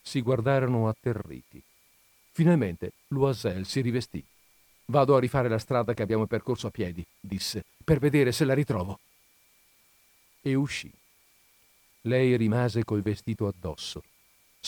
[0.02, 1.62] Si guardarono atterriti.
[2.32, 4.24] Finalmente Loisel si rivestì.
[4.86, 8.54] Vado a rifare la strada che abbiamo percorso a piedi, disse, per vedere se la
[8.54, 9.00] ritrovo.
[10.42, 10.92] E uscì.
[12.04, 14.04] Lei rimase col vestito addosso,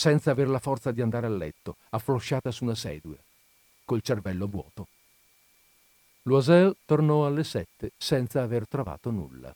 [0.02, 3.16] senza aver la forza di andare a letto, afflosciata su una sedia,
[3.84, 4.88] col cervello vuoto.
[6.22, 9.54] Loisel tornò alle sette senza aver trovato nulla.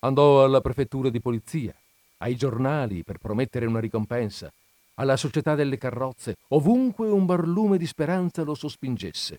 [0.00, 1.72] Andò alla prefettura di polizia,
[2.16, 4.52] ai giornali per promettere una ricompensa,
[4.94, 9.38] alla società delle carrozze, ovunque un barlume di speranza lo sospingesse.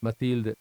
[0.00, 0.56] Matilde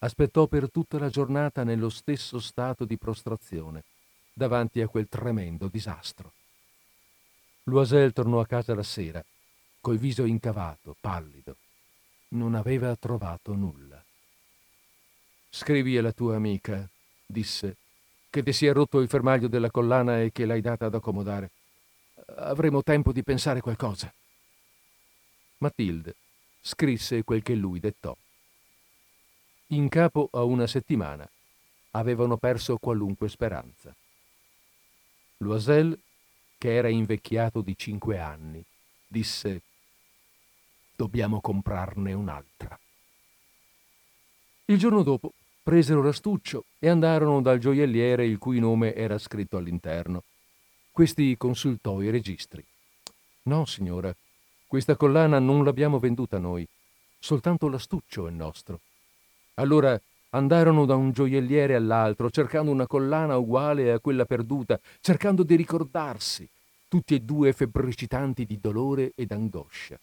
[0.00, 3.84] aspettò per tutta la giornata nello stesso stato di prostrazione,
[4.32, 6.32] davanti a quel tremendo disastro.
[7.64, 9.24] Loisel tornò a casa la sera,
[9.80, 11.56] col viso incavato, pallido.
[12.28, 14.02] Non aveva trovato nulla.
[15.50, 16.88] Scrivi alla tua amica,
[17.26, 17.76] disse,
[18.30, 21.50] che ti sia rotto il fermaglio della collana e che l'hai data ad accomodare
[22.36, 24.12] avremo tempo di pensare qualcosa.
[25.58, 26.16] Matilde
[26.60, 28.16] scrisse quel che lui dettò.
[29.68, 31.28] In capo a una settimana
[31.92, 33.94] avevano perso qualunque speranza.
[35.42, 35.98] Loisel,
[36.56, 38.64] che era invecchiato di cinque anni,
[39.06, 39.62] disse
[40.94, 42.78] Dobbiamo comprarne un'altra.
[44.66, 45.32] Il giorno dopo
[45.62, 50.22] presero l'astuccio e andarono dal gioielliere il cui nome era scritto all'interno.
[50.92, 52.64] Questi consultò i registri.
[53.44, 54.14] No, signora,
[54.66, 56.66] questa collana non l'abbiamo venduta noi,
[57.18, 58.80] soltanto l'astuccio è nostro.
[59.54, 60.00] Allora
[60.34, 66.48] andarono da un gioielliere all'altro, cercando una collana uguale a quella perduta, cercando di ricordarsi,
[66.88, 69.98] tutti e due febbricitanti di dolore ed angoscia.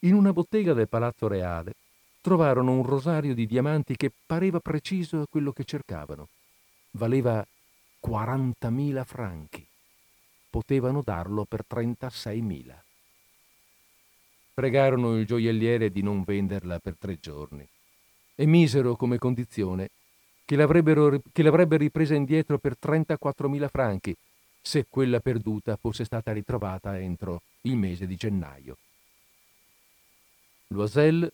[0.00, 1.74] In una bottega del Palazzo Reale
[2.20, 6.28] trovarono un rosario di diamanti che pareva preciso a quello che cercavano.
[6.92, 7.44] Valeva
[8.06, 9.66] 40.000 franchi.
[10.50, 12.74] Potevano darlo per 36.000.
[14.54, 17.66] Pregarono il gioielliere di non venderla per tre giorni
[18.34, 19.90] e misero come condizione
[20.44, 24.16] che, che l'avrebbe ripresa indietro per 34.000 franchi
[24.60, 28.76] se quella perduta fosse stata ritrovata entro il mese di gennaio.
[30.68, 31.30] Loisel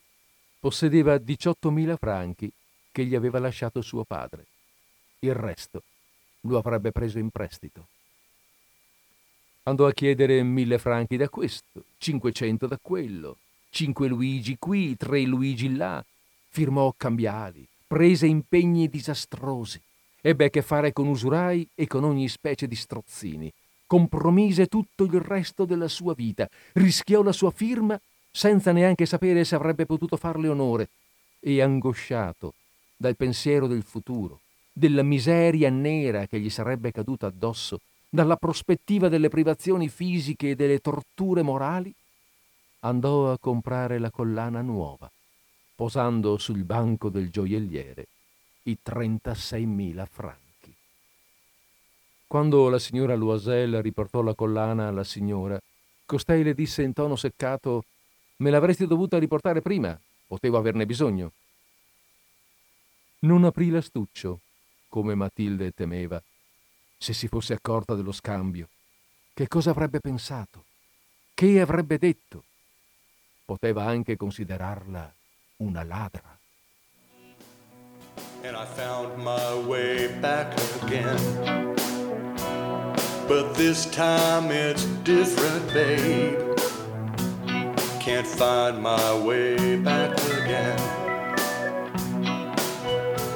[0.59, 2.51] possedeva 18.000 franchi
[2.91, 4.47] che gli aveva lasciato suo padre.
[5.21, 5.83] Il resto
[6.43, 7.87] lo avrebbe preso in prestito.
[9.65, 13.37] Andò a chiedere mille franchi da questo, cinquecento da quello,
[13.69, 16.03] cinque Luigi qui, tre Luigi là,
[16.49, 19.81] firmò cambiali, prese impegni disastrosi,
[20.21, 23.53] ebbe a che fare con usurai e con ogni specie di strozzini,
[23.87, 27.99] compromise tutto il resto della sua vita, rischiò la sua firma
[28.31, 30.89] senza neanche sapere se avrebbe potuto farle onore,
[31.41, 32.55] e angosciato
[32.97, 34.41] dal pensiero del futuro,
[34.73, 40.81] della miseria nera che gli sarebbe caduta addosso, dalla prospettiva delle privazioni fisiche e delle
[40.81, 41.93] torture morali,
[42.81, 45.11] andò a comprare la collana nuova,
[45.79, 48.09] posando sul banco del gioielliere
[48.65, 50.75] i 36.000 franchi.
[52.27, 55.57] Quando la signora Loisel riportò la collana alla signora,
[56.05, 57.85] costei le disse in tono seccato
[58.39, 61.31] Me l'avresti dovuta riportare prima, potevo averne bisogno.
[63.21, 64.41] Non aprì l'astuccio
[64.89, 66.21] come Matilde temeva,
[66.97, 68.69] se si fosse accorta dello scambio.
[69.33, 70.65] Che cosa avrebbe pensato?
[71.35, 72.43] Che avrebbe detto?
[73.45, 75.15] Poteva anche considerarla
[75.61, 76.39] una ladra.
[78.45, 80.53] And I found my way back
[80.83, 81.75] again.
[83.27, 86.39] But this time it's different, babe.
[88.01, 90.79] Can't find my way back again.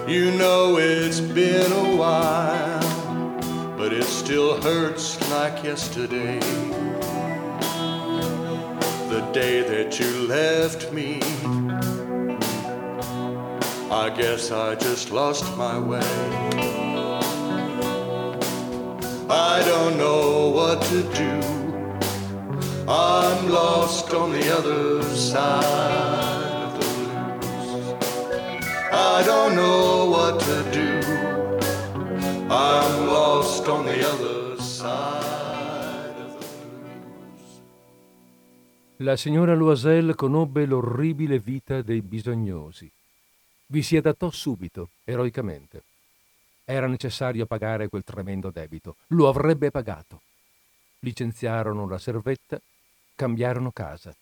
[0.09, 3.37] You know it's been a while,
[3.77, 6.39] but it still hurts like yesterday.
[9.11, 11.21] The day that you left me,
[13.93, 16.01] I guess I just lost my way.
[19.29, 21.41] I don't know what to do.
[22.89, 27.95] I'm lost on the other side of the blues.
[28.91, 31.01] I don't know what to do.
[32.49, 37.61] I'm lost on the other side of the blues.
[38.97, 42.91] La signora Loisel conobbe l'orribile vita dei bisognosi.
[43.73, 45.83] Vi si adattò subito, eroicamente.
[46.63, 48.97] Era necessario pagare quel tremendo debito.
[49.09, 50.21] Lo avrebbe pagato.
[50.99, 52.61] Licenziarono la servetta,
[53.15, 54.15] cambiarono casa.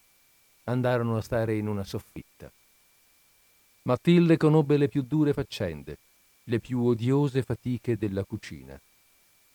[0.66, 2.48] Andarono a stare in una soffitta.
[3.82, 5.98] Matilde conobbe le più dure faccende,
[6.44, 8.80] le più odiose fatiche della cucina.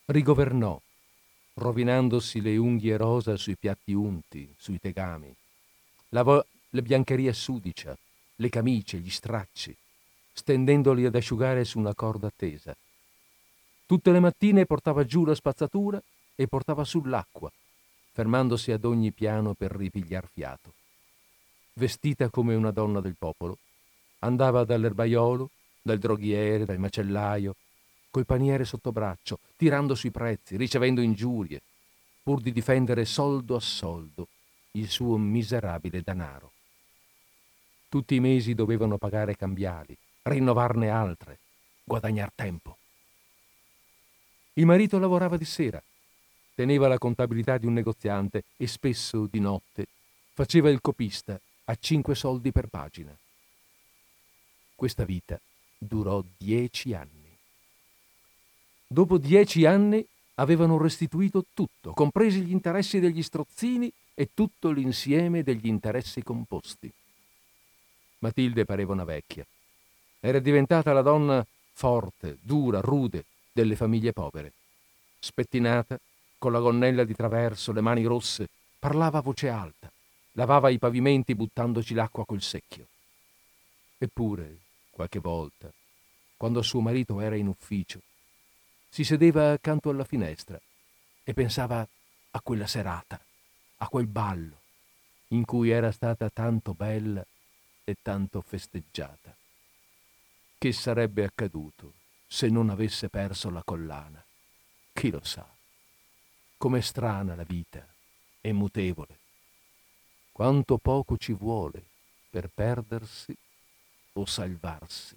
[0.07, 0.77] Rigovernò,
[1.53, 5.33] rovinandosi le unghie rosa sui piatti unti, sui tegami.
[6.09, 7.97] Lavò le biancherie sudicia,
[8.35, 9.73] le camicie, gli stracci,
[10.37, 12.75] stendendoli ad asciugare su una corda tesa.
[13.85, 16.01] Tutte le mattine portava giù la spazzatura
[16.35, 17.49] e portava sull'acqua,
[18.11, 20.73] fermandosi ad ogni piano per ripigliar fiato.
[21.73, 23.57] Vestita come una donna del popolo,
[24.19, 25.49] andava dall'erbaiolo,
[25.81, 27.55] dal droghiere, dal macellaio,
[28.09, 31.61] col paniere sotto braccio, tirando sui prezzi, ricevendo ingiurie,
[32.21, 34.27] pur di difendere soldo a soldo
[34.71, 36.51] il suo miserabile danaro.
[37.87, 39.95] Tutti i mesi dovevano pagare cambiali,
[40.25, 41.39] rinnovarne altre,
[41.83, 42.77] guadagnar tempo.
[44.53, 45.81] Il marito lavorava di sera,
[46.55, 49.87] teneva la contabilità di un negoziante e spesso di notte
[50.33, 53.15] faceva il copista a cinque soldi per pagina.
[54.75, 55.39] Questa vita
[55.77, 57.37] durò dieci anni.
[58.87, 60.05] Dopo dieci anni
[60.35, 66.91] avevano restituito tutto, compresi gli interessi degli strozzini e tutto l'insieme degli interessi composti.
[68.19, 69.45] Matilde pareva una vecchia.
[70.19, 74.53] Era diventata la donna forte, dura, rude delle famiglie povere.
[75.19, 75.99] Spettinata,
[76.37, 78.47] con la gonnella di traverso, le mani rosse,
[78.79, 79.91] parlava a voce alta,
[80.33, 82.87] lavava i pavimenti buttandoci l'acqua col secchio.
[83.97, 84.57] Eppure,
[84.89, 85.71] qualche volta,
[86.37, 88.01] quando suo marito era in ufficio,
[88.89, 90.59] si sedeva accanto alla finestra
[91.23, 91.87] e pensava
[92.31, 93.19] a quella serata,
[93.77, 94.61] a quel ballo,
[95.29, 97.25] in cui era stata tanto bella
[97.83, 99.35] e tanto festeggiata.
[100.65, 101.93] Che sarebbe accaduto
[102.25, 104.25] se non avesse perso la collana?
[104.93, 105.47] Chi lo sa?
[106.57, 107.87] Com'è strana la vita
[108.41, 109.19] e mutevole.
[110.31, 111.85] Quanto poco ci vuole
[112.31, 113.37] per perdersi
[114.13, 115.15] o salvarsi.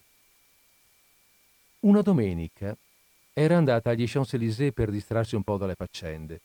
[1.81, 2.77] Una domenica
[3.33, 6.43] era andata agli Champs-Élysées per distrarsi un po' dalle faccende.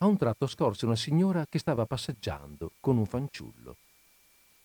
[0.00, 3.76] A un tratto scorse una signora che stava passeggiando con un fanciullo.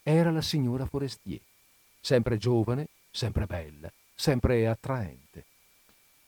[0.04, 1.40] Era la signora Forestier,
[2.02, 5.46] sempre giovane, sempre bella, sempre attraente.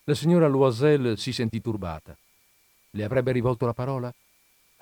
[0.06, 2.18] La signora Loisel si sentì turbata.
[2.90, 4.12] Le avrebbe rivolto la parola?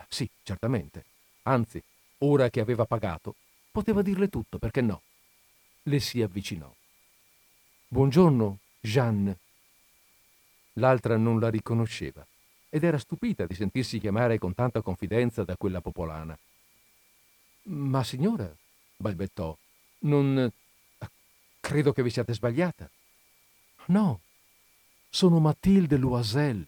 [0.08, 1.04] Sì, certamente.
[1.44, 1.84] Anzi,
[2.20, 3.36] ora che aveva pagato,
[3.72, 5.02] poteva dirle tutto, perché no?
[5.84, 6.74] Le si avvicinò.
[7.90, 9.38] Buongiorno, Jeanne.
[10.76, 12.26] L'altra non la riconosceva
[12.70, 16.40] ed era stupita di sentirsi chiamare con tanta confidenza da quella popolana.
[17.64, 18.50] Ma signora,
[18.96, 19.58] balbettò.
[20.00, 20.50] Non.
[21.68, 22.90] Credo che vi siate sbagliata.
[23.88, 24.22] No,
[25.10, 26.66] sono Matilde Loisel.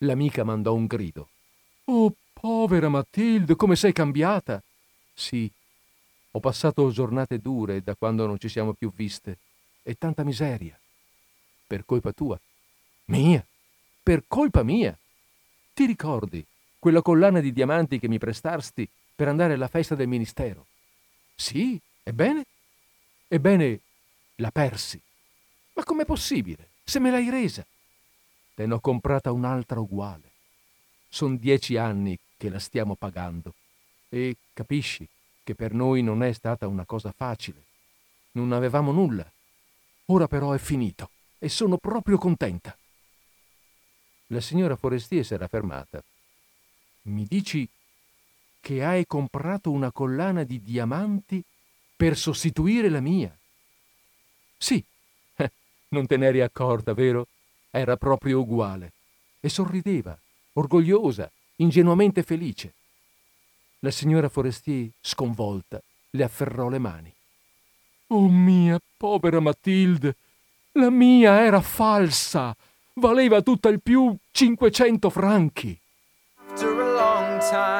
[0.00, 1.30] L'amica mandò un grido.
[1.86, 4.62] Oh, povera Matilde, come sei cambiata!
[5.14, 5.50] Sì,
[6.32, 9.38] ho passato giornate dure da quando non ci siamo più viste
[9.82, 10.78] e tanta miseria.
[11.66, 12.38] Per colpa tua.
[13.06, 13.42] Mia?
[14.02, 14.94] Per colpa mia?
[15.72, 16.44] Ti ricordi
[16.78, 20.66] quella collana di diamanti che mi prestarsti per andare alla festa del ministero?
[21.34, 22.44] Sì, ebbene?
[23.32, 23.80] Ebbene,
[24.36, 25.00] la persi.
[25.74, 26.70] Ma com'è possibile?
[26.82, 27.64] Se me l'hai resa.
[28.56, 30.32] Te ne ho comprata un'altra uguale.
[31.08, 33.54] Sono dieci anni che la stiamo pagando
[34.08, 35.06] e capisci
[35.44, 37.62] che per noi non è stata una cosa facile.
[38.32, 39.30] Non avevamo nulla.
[40.06, 42.76] Ora però è finito e sono proprio contenta.
[44.26, 46.02] La signora Forestier s'era fermata.
[47.02, 47.68] Mi dici
[48.60, 51.40] che hai comprato una collana di diamanti
[52.00, 53.30] per sostituire la mia.
[54.56, 54.82] Sì,
[55.36, 55.52] eh,
[55.88, 57.26] non te n'eri accorta, vero?
[57.70, 58.92] Era proprio uguale.
[59.38, 60.18] E sorrideva,
[60.54, 62.72] orgogliosa, ingenuamente felice.
[63.80, 65.78] La signora Forestier, sconvolta,
[66.12, 67.14] le afferrò le mani.
[68.06, 70.16] Oh mia povera Matilde,
[70.72, 72.56] la mia era falsa,
[72.94, 75.78] valeva tutta il più 500 franchi.
[76.48, 77.79] After a long time,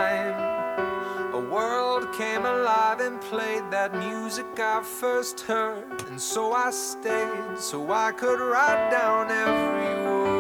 [3.31, 9.31] played that music I first heard, and so I stayed so I could write down
[9.31, 10.31] every word.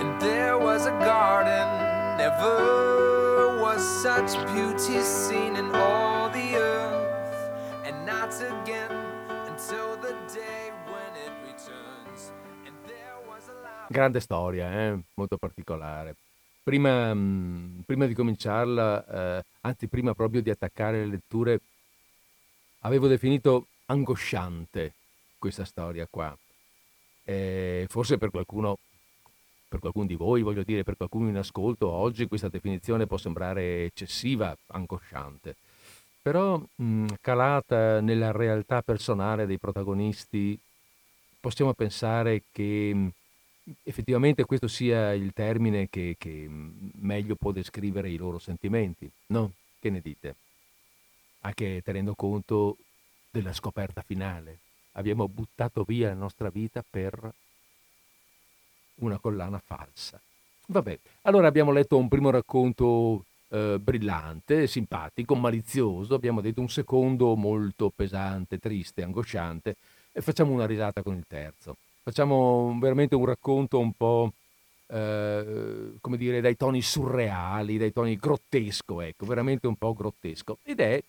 [0.00, 1.68] And there was a garden,
[2.16, 7.52] Never was such beauty seen in all the earth,
[7.84, 9.13] and not again.
[13.88, 14.98] Grande storia, eh?
[15.14, 16.16] molto particolare.
[16.62, 21.60] Prima, mh, prima di cominciarla, eh, anzi prima proprio di attaccare le letture,
[22.80, 24.92] avevo definito angosciante
[25.38, 26.36] questa storia qua.
[27.24, 28.78] Eh, forse per qualcuno,
[29.68, 33.84] per qualcuno di voi, voglio dire, per qualcuno in ascolto, oggi questa definizione può sembrare
[33.84, 35.56] eccessiva, angosciante.
[36.24, 40.58] Però mh, calata nella realtà personale dei protagonisti,
[41.38, 43.10] possiamo pensare che mh,
[43.82, 49.52] effettivamente questo sia il termine che, che meglio può descrivere i loro sentimenti, no?
[49.78, 50.34] Che ne dite?
[51.40, 52.78] Anche tenendo conto
[53.30, 54.60] della scoperta finale.
[54.92, 57.34] Abbiamo buttato via la nostra vita per
[58.94, 60.18] una collana falsa.
[60.68, 67.36] Vabbè, allora abbiamo letto un primo racconto eh, brillante, simpatico, malizioso, abbiamo detto un secondo
[67.36, 69.76] molto pesante, triste, angosciante
[70.10, 71.76] e facciamo una risata con il terzo.
[72.02, 74.32] Facciamo veramente un racconto un po',
[74.88, 80.58] eh, come dire, dai toni surreali, dai toni grottesco, ecco, veramente un po' grottesco.
[80.64, 81.00] Ed è,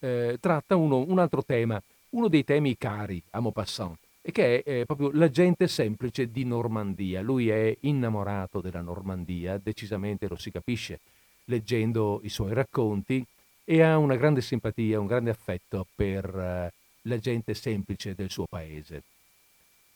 [0.00, 1.80] eh, tratta uno, un altro tema,
[2.10, 6.44] uno dei temi cari a Maupassant, e che è eh, proprio la gente semplice di
[6.44, 7.22] Normandia.
[7.22, 10.98] Lui è innamorato della Normandia, decisamente lo si capisce
[11.44, 13.24] leggendo i suoi racconti,
[13.64, 16.72] e ha una grande simpatia, un grande affetto per eh,
[17.02, 19.02] la gente semplice del suo paese.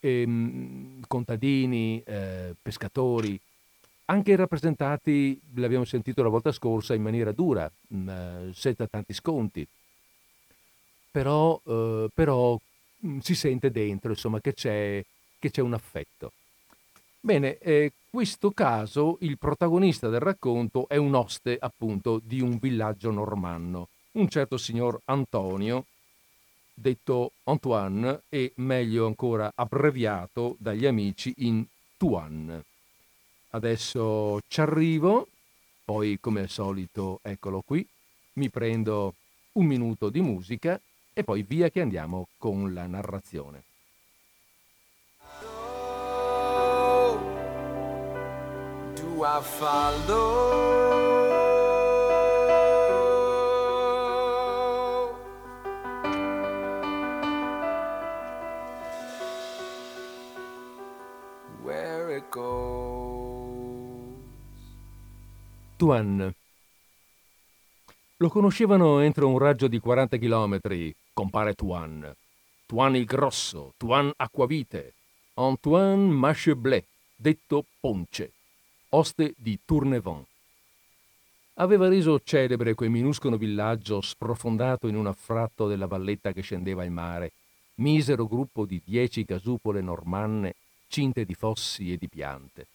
[0.00, 3.38] E, mh, contadini, eh, pescatori,
[4.06, 9.66] anche rappresentati, l'abbiamo sentito la volta scorsa, in maniera dura, mh, eh, senza tanti sconti,
[11.10, 12.58] però, eh, però
[13.00, 15.04] mh, si sente dentro insomma, che, c'è,
[15.38, 16.32] che c'è un affetto.
[17.20, 23.10] Bene, eh, questo caso il protagonista del racconto è un oste appunto di un villaggio
[23.10, 25.86] normanno, un certo signor Antonio,
[26.72, 31.64] detto Antoine e meglio ancora abbreviato dagli amici in
[31.96, 32.62] Tuan.
[33.50, 35.26] Adesso ci arrivo,
[35.84, 37.86] poi come al solito eccolo qui,
[38.34, 39.14] mi prendo
[39.52, 40.80] un minuto di musica
[41.12, 43.67] e poi via che andiamo con la narrazione.
[49.18, 50.78] Do I follow?
[61.64, 64.14] Where it goes.
[65.78, 66.32] Tuan.
[68.18, 72.14] Lo conoscevano entro un raggio di 40 chilometri, compare Tuan.
[72.66, 74.94] Tuan il Grosso, Tuan Acquavite,
[75.34, 76.84] Antoine Macheblé,
[77.16, 78.34] detto Ponce,
[78.90, 80.26] oste di Tournevent.
[81.54, 86.90] Aveva reso celebre quel minuscolo villaggio sprofondato in un affratto della valletta che scendeva al
[86.90, 87.32] mare,
[87.76, 90.54] misero gruppo di dieci casupole normanne
[90.88, 92.66] cinte di fossi e di piante.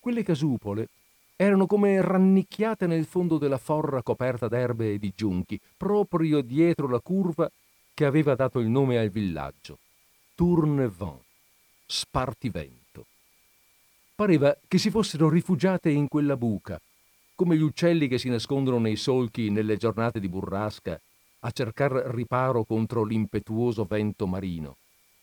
[0.00, 0.88] Quelle casupole
[1.36, 7.00] erano come rannicchiate nel fondo della forra coperta d'erbe e di giunchi, proprio dietro la
[7.00, 7.50] curva
[7.92, 9.78] che aveva dato il nome al villaggio.
[10.34, 11.20] Tournevent,
[11.86, 12.83] spartivento.
[14.16, 16.80] Pareva che si fossero rifugiate in quella buca,
[17.34, 21.00] come gli uccelli che si nascondono nei solchi nelle giornate di burrasca
[21.40, 24.76] a cercar riparo contro l'impetuoso vento marino,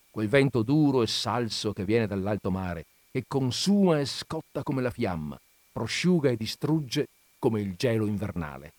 [0.10, 4.92] quel vento duro e salso che viene dall'alto mare e consuma e scotta come la
[4.92, 5.40] fiamma,
[5.72, 7.08] prosciuga e distrugge
[7.40, 8.74] come il gelo invernale.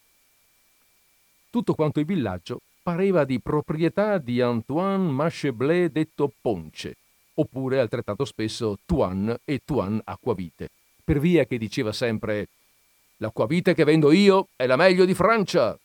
[1.48, 6.96] Tutto quanto il villaggio pareva di proprietà di Antoine Macheblé detto Ponce,
[7.42, 10.70] oppure altrettanto spesso Tuan e Tuan Acquavite,
[11.04, 12.48] per via che diceva sempre
[13.18, 15.78] «L'acquavite che vendo io è la meglio di Francia!»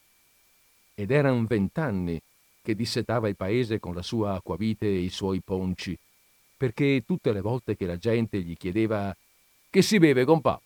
[0.96, 2.20] Ed eran vent'anni
[2.62, 5.98] che dissetava il paese con la sua acquavite e i suoi ponci,
[6.56, 9.16] perché tutte le volte che la gente gli chiedeva
[9.70, 10.60] «Che si beve, compà?»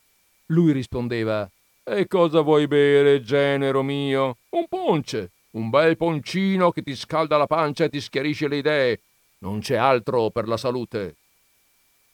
[0.48, 1.50] Lui rispondeva
[1.84, 4.38] E cosa vuoi bere, genero mio?
[4.50, 9.00] Un ponce, un bel poncino che ti scalda la pancia e ti schiarisce le idee.
[9.42, 11.16] Non c'è altro per la salute.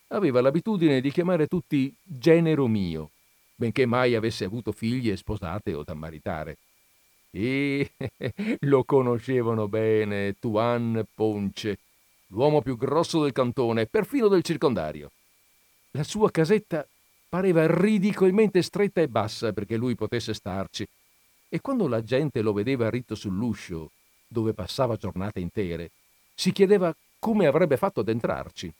[0.10, 3.12] Aveva l'abitudine di chiamare tutti genero mio,
[3.56, 6.58] benché mai avesse avuto figlie sposate o da maritare.
[7.32, 7.92] E
[8.62, 11.80] lo conoscevano bene, Tuan Ponce,
[12.28, 15.12] l'uomo più grosso del cantone, perfino del circondario.
[15.92, 16.88] La sua casetta
[17.28, 20.88] pareva ridicolmente stretta e bassa perché lui potesse starci,
[21.50, 23.92] e quando la gente lo vedeva ritto sull'uscio,
[24.28, 25.92] dove passava giornate intere,
[26.34, 28.74] si chiedeva come avrebbe fatto ad entrarci.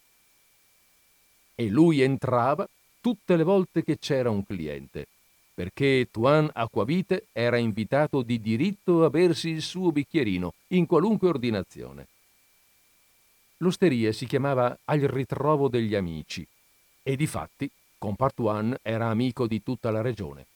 [1.54, 2.68] E lui entrava
[3.00, 5.06] tutte le volte che c'era un cliente.
[5.58, 12.06] perché Tuan Acquavite era invitato di diritto a bersi il suo bicchierino in qualunque ordinazione.
[13.56, 16.46] L'osteria si chiamava Al ritrovo degli amici
[17.02, 17.68] e difatti
[17.98, 20.46] compar Tuan era amico di tutta la regione.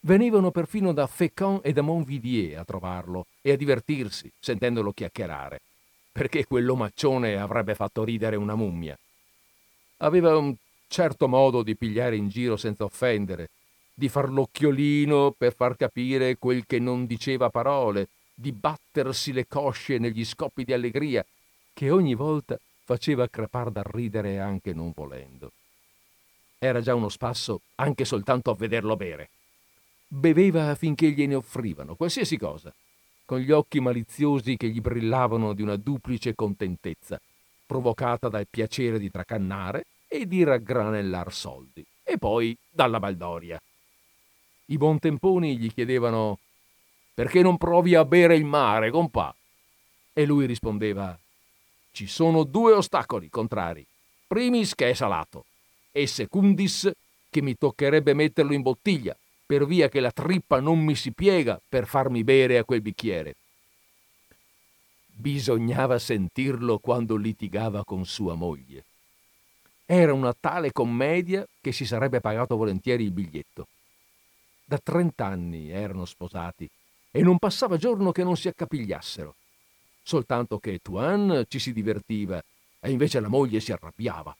[0.00, 5.60] Venivano perfino da Fécamp e da Montvidier a trovarlo e a divertirsi sentendolo chiacchierare,
[6.16, 8.98] perché quell'omaccione avrebbe fatto ridere una mummia.
[9.98, 10.54] Aveva un
[10.88, 13.50] certo modo di pigliare in giro senza offendere,
[13.92, 19.98] di far l'occhiolino per far capire quel che non diceva parole, di battersi le cosce
[19.98, 21.22] negli scoppi di allegria,
[21.74, 25.52] che ogni volta faceva crepar da ridere anche non volendo.
[26.58, 29.28] Era già uno spasso anche soltanto a vederlo bere.
[30.08, 32.72] Beveva finché gliene offrivano, qualsiasi cosa,
[33.26, 37.20] con gli occhi maliziosi che gli brillavano di una duplice contentezza,
[37.66, 43.60] provocata dal piacere di tracannare e di raggranellar soldi, e poi dalla baldoria.
[44.66, 46.38] I buontemponi gli chiedevano
[47.12, 49.34] perché non provi a bere il mare, compà?
[50.12, 51.18] E lui rispondeva
[51.90, 53.84] ci sono due ostacoli contrari.
[54.26, 55.46] Primis che è salato
[55.90, 56.90] e secundis
[57.30, 59.16] che mi toccherebbe metterlo in bottiglia
[59.46, 63.36] per via che la trippa non mi si piega per farmi bere a quel bicchiere.
[65.06, 68.84] Bisognava sentirlo quando litigava con sua moglie.
[69.86, 73.68] Era una tale commedia che si sarebbe pagato volentieri il biglietto.
[74.64, 76.68] Da trent'anni erano sposati
[77.12, 79.34] e non passava giorno che non si accapigliassero
[80.06, 82.40] soltanto che Tuan ci si divertiva
[82.78, 84.34] e invece la moglie si arrabbiava.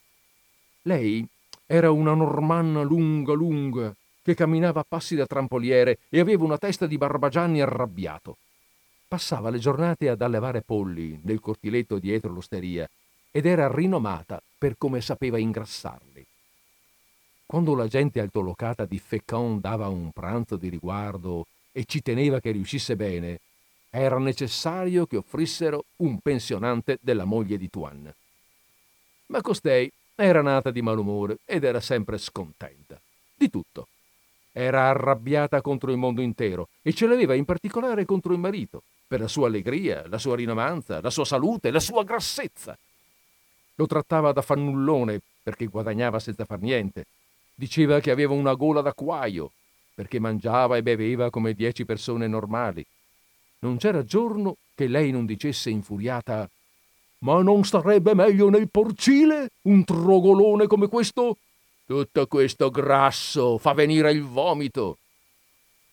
[0.83, 1.27] Lei
[1.67, 3.93] era una normanna lunga lunga
[4.27, 8.39] che camminava a passi da trampoliere e aveva una testa di barbagianni arrabbiato.
[9.07, 12.91] Passava le giornate ad allevare polli nel cortiletto dietro l'osteria
[13.31, 16.27] ed era rinomata per come sapeva ingrassarli.
[17.47, 22.51] Quando la gente altolocata di Fécamp dava un pranzo di riguardo e ci teneva che
[22.51, 23.39] riuscisse bene,
[23.91, 28.13] era necessario che offrissero un pensionante della moglie di Tuan.
[29.27, 33.01] Ma costei era nata di malumore ed era sempre scontenta.
[33.33, 33.87] Di tutto.
[34.59, 39.21] Era arrabbiata contro il mondo intero e ce l'aveva in particolare contro il marito, per
[39.21, 42.77] la sua allegria, la sua rinomanza, la sua salute, la sua grassezza.
[43.75, 47.07] Lo trattava da fannullone perché guadagnava senza far niente.
[47.55, 49.51] Diceva che aveva una gola d'acquaio
[49.95, 52.87] perché mangiava e beveva come dieci persone normali
[53.59, 56.49] non c'era giorno che lei non dicesse infuriata
[57.21, 61.39] Ma non starebbe meglio nel porcile un trogolone come questo?
[61.87, 64.99] Tutto questo grasso fa venire il vomito.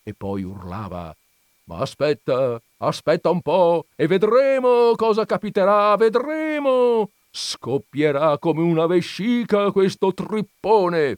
[0.02, 1.14] E poi urlava
[1.66, 7.10] Ma aspetta, aspetta un po' e vedremo cosa capiterà, vedremo.
[7.30, 11.16] Scoppierà come una vescica questo trippone.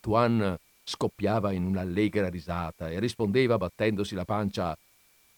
[0.00, 4.78] Tuan scoppiava in un'allegra risata e rispondeva battendosi la pancia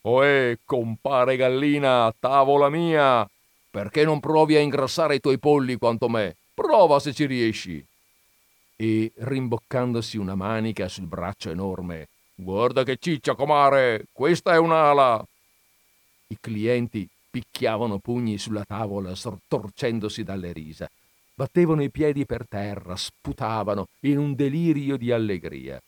[0.01, 3.27] Oè, compare gallina, tavola mia,
[3.71, 6.35] perché non provi a ingrassare i tuoi polli quanto me?
[6.53, 7.83] Prova se ci riesci.
[8.75, 15.25] E rimboccandosi una manica sul braccio enorme, guarda che ciccia, comare, questa è un'ala.
[16.27, 20.89] I clienti picchiavano pugni sulla tavola, storcendosi dalle risa.
[21.35, 25.81] Battevano i piedi per terra, sputavano in un delirio di allegria.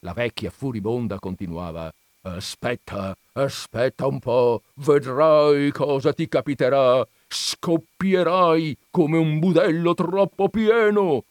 [0.00, 1.92] La vecchia furibonda continuava
[2.22, 7.06] Aspetta, aspetta un po', vedrai cosa ti capiterà.
[7.26, 11.24] Scoppierai come un budello troppo pieno.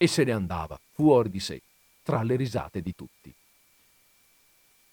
[0.00, 1.60] E se ne andava, fuori di sé,
[2.04, 3.34] tra le risate di tutti.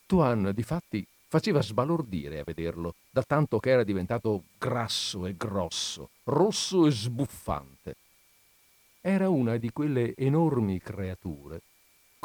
[0.08, 6.88] Tuan, difatti, faceva sbalordire a vederlo, da tanto che era diventato grasso e grosso, rosso
[6.88, 7.96] e sbuffante.
[9.00, 11.62] Era una di quelle enormi creature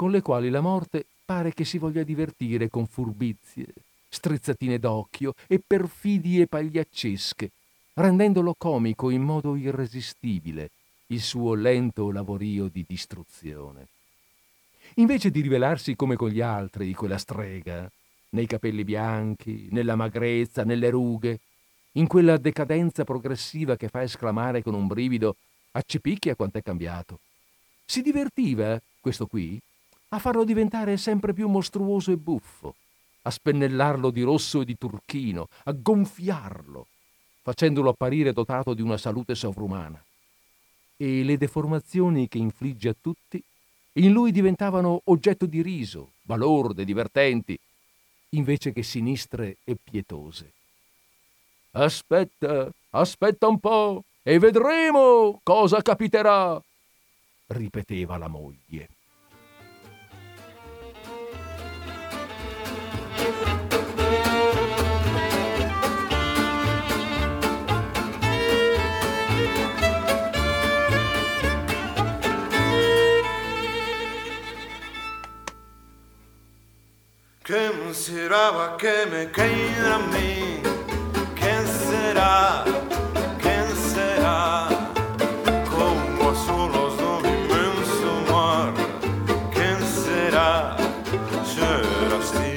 [0.01, 3.67] con le quali la morte pare che si voglia divertire con furbizie,
[4.09, 7.51] strizzatine d'occhio e perfidie pagliaccesche,
[7.97, 10.71] rendendolo comico in modo irresistibile
[11.11, 13.89] il suo lento lavorio di distruzione.
[14.95, 17.91] Invece di rivelarsi come con gli altri, quella strega,
[18.31, 21.41] nei capelli bianchi, nella magrezza, nelle rughe,
[21.93, 25.37] in quella decadenza progressiva che fa esclamare con un brivido
[25.73, 27.21] Accipicchia quant'è cambiato.
[27.85, 29.61] Si divertiva, questo qui,
[30.09, 32.75] a farlo diventare sempre più mostruoso e buffo,
[33.23, 36.87] a spennellarlo di rosso e di turchino, a gonfiarlo,
[37.43, 40.03] facendolo apparire dotato di una salute sovrumana
[41.03, 43.43] e le deformazioni che infligge a tutti
[43.95, 47.59] in lui diventavano oggetto di riso, balorde, divertenti,
[48.31, 50.53] invece che sinistre e pietose.
[51.71, 56.63] Aspetta, aspetta un po' e vedremo cosa capiterà,
[57.47, 58.89] ripeteva la moglie.
[77.93, 80.63] Será que me caerá a mí?
[81.35, 82.65] ¿Quién será?
[83.41, 84.69] ¿Quién será?
[85.69, 88.73] Como son los do inmenso mar?
[89.53, 90.77] ¿Quién será?
[91.45, 92.49] Serás tú.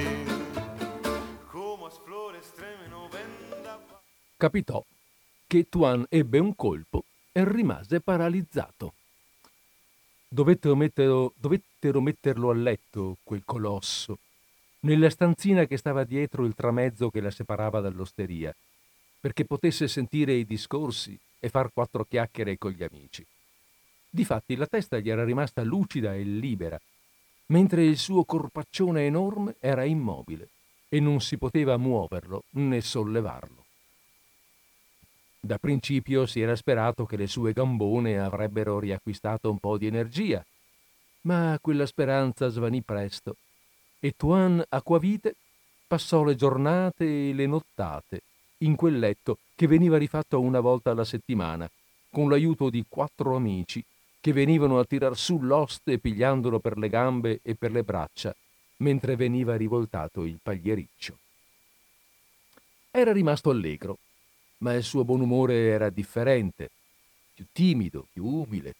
[1.51, 3.09] Como as flores tremano.
[4.37, 4.83] Capitò
[5.47, 8.93] che Tuan ebbe un colpo e rimase paralizzato.
[10.27, 14.17] Dovettero metterlo, dovettero metterlo a letto, quel colosso,
[14.83, 18.53] nella stanzina che stava dietro il tramezzo che la separava dall'osteria,
[19.19, 23.25] perché potesse sentire i discorsi e far quattro chiacchiere con gli amici.
[24.09, 26.79] Difatti la testa gli era rimasta lucida e libera,
[27.47, 30.49] mentre il suo corpaccione enorme era immobile
[30.89, 33.65] e non si poteva muoverlo né sollevarlo.
[35.39, 40.45] Da principio si era sperato che le sue gambone avrebbero riacquistato un po' di energia,
[41.21, 43.37] ma quella speranza svanì presto
[44.05, 45.33] e Tuan Acquavite
[45.87, 48.21] passò le giornate e le nottate
[48.57, 51.69] in quel letto che veniva rifatto una volta alla settimana,
[52.09, 53.81] con l'aiuto di quattro amici
[54.19, 58.35] che venivano a tirar su l'oste pigliandolo per le gambe e per le braccia,
[58.77, 61.17] mentre veniva rivoltato il pagliericcio.
[62.91, 63.99] Era rimasto allegro,
[64.57, 66.71] ma il suo buon umore era differente,
[67.33, 68.75] più timido, più umile,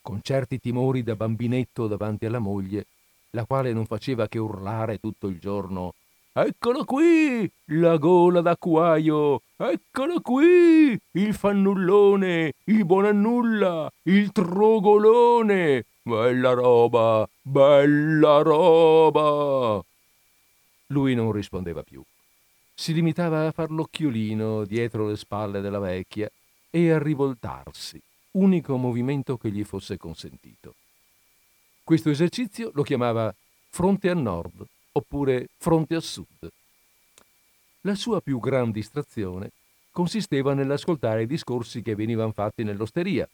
[0.00, 2.86] con certi timori da bambinetto davanti alla moglie,
[3.32, 5.94] la quale non faceva che urlare tutto il giorno
[6.34, 9.42] Eccolo qui, la gola d'acquaio!
[9.54, 15.84] Eccolo qui, il fannullone, il buonannulla, il trogolone!
[16.00, 19.84] Bella roba, bella roba!
[20.86, 22.02] Lui non rispondeva più.
[22.72, 26.30] Si limitava a far l'occhiolino dietro le spalle della vecchia
[26.70, 28.00] e a rivoltarsi,
[28.32, 30.76] unico movimento che gli fosse consentito.
[31.92, 33.34] Questo esercizio lo chiamava
[33.68, 36.50] fronte a nord oppure fronte a sud.
[37.82, 39.50] La sua più gran distrazione
[39.90, 43.28] consisteva nell'ascoltare i discorsi che venivano fatti nell'osteria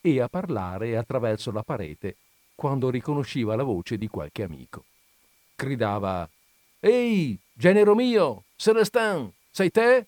[0.00, 2.16] e a parlare attraverso la parete
[2.54, 4.84] quando riconosceva la voce di qualche amico.
[5.54, 6.26] Gridava
[6.80, 10.06] Ehi, genero mio, Celestin, sei te?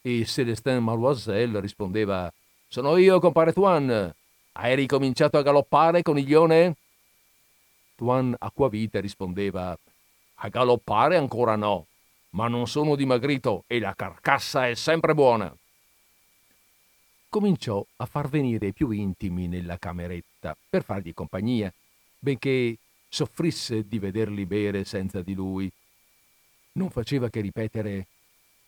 [0.00, 2.32] E Celestin Maloiselle rispondeva
[2.66, 4.10] Sono io, compare Tuan.
[4.52, 6.76] Hai ricominciato a galoppare, coniglione?
[8.00, 9.78] Tuan Acquavite rispondeva
[10.36, 11.84] a galoppare ancora no,
[12.30, 15.54] ma non sono dimagrito e la carcassa è sempre buona.
[17.28, 21.70] Cominciò a far venire i più intimi nella cameretta per fargli compagnia,
[22.18, 25.70] benché soffrisse di vederli bere senza di lui.
[26.72, 28.06] Non faceva che ripetere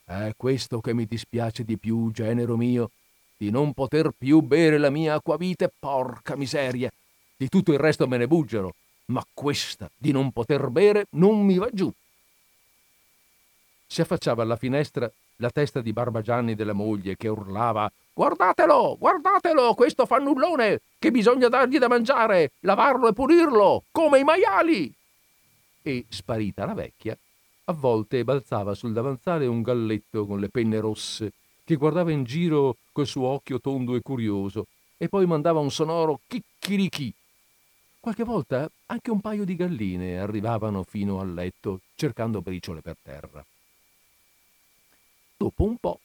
[0.04, 2.90] È questo che mi dispiace di più, genero mio,
[3.38, 6.92] di non poter più bere la mia acquavite, porca miseria.
[7.34, 8.74] Di tutto il resto me ne buggero,
[9.06, 11.92] ma questa di non poter bere non mi va giù.
[13.86, 20.04] Si affacciava alla finestra la testa di Barbagianni della moglie che urlava Guardatelo, guardatelo, questo
[20.04, 24.94] fannullone, che bisogna dargli da mangiare, lavarlo e pulirlo, come i maiali.
[25.80, 27.16] E, sparita la vecchia,
[27.64, 31.32] a volte balzava sul davanzale un galletto con le penne rosse,
[31.64, 34.66] che guardava in giro col suo occhio tondo e curioso,
[34.98, 37.14] e poi mandava un sonoro chicchirichì
[38.02, 43.46] Qualche volta anche un paio di galline arrivavano fino al letto cercando briciole per terra.
[45.36, 46.00] Dopo un po',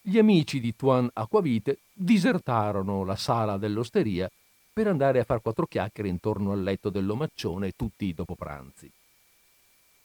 [0.00, 4.30] gli amici di Tuan Acquavite disertarono la sala dell'osteria
[4.72, 8.90] per andare a far quattro chiacchiere intorno al letto dell'omaccione tutti dopo pranzi.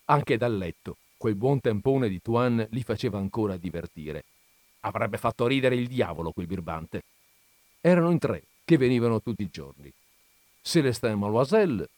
[0.07, 4.25] Anche dal letto quel buon tempone di Tuan li faceva ancora divertire.
[4.81, 7.03] Avrebbe fatto ridere il diavolo quel birbante.
[7.79, 9.93] Erano in tre che venivano tutti i giorni.
[10.63, 11.89] Célestin Maloiselle,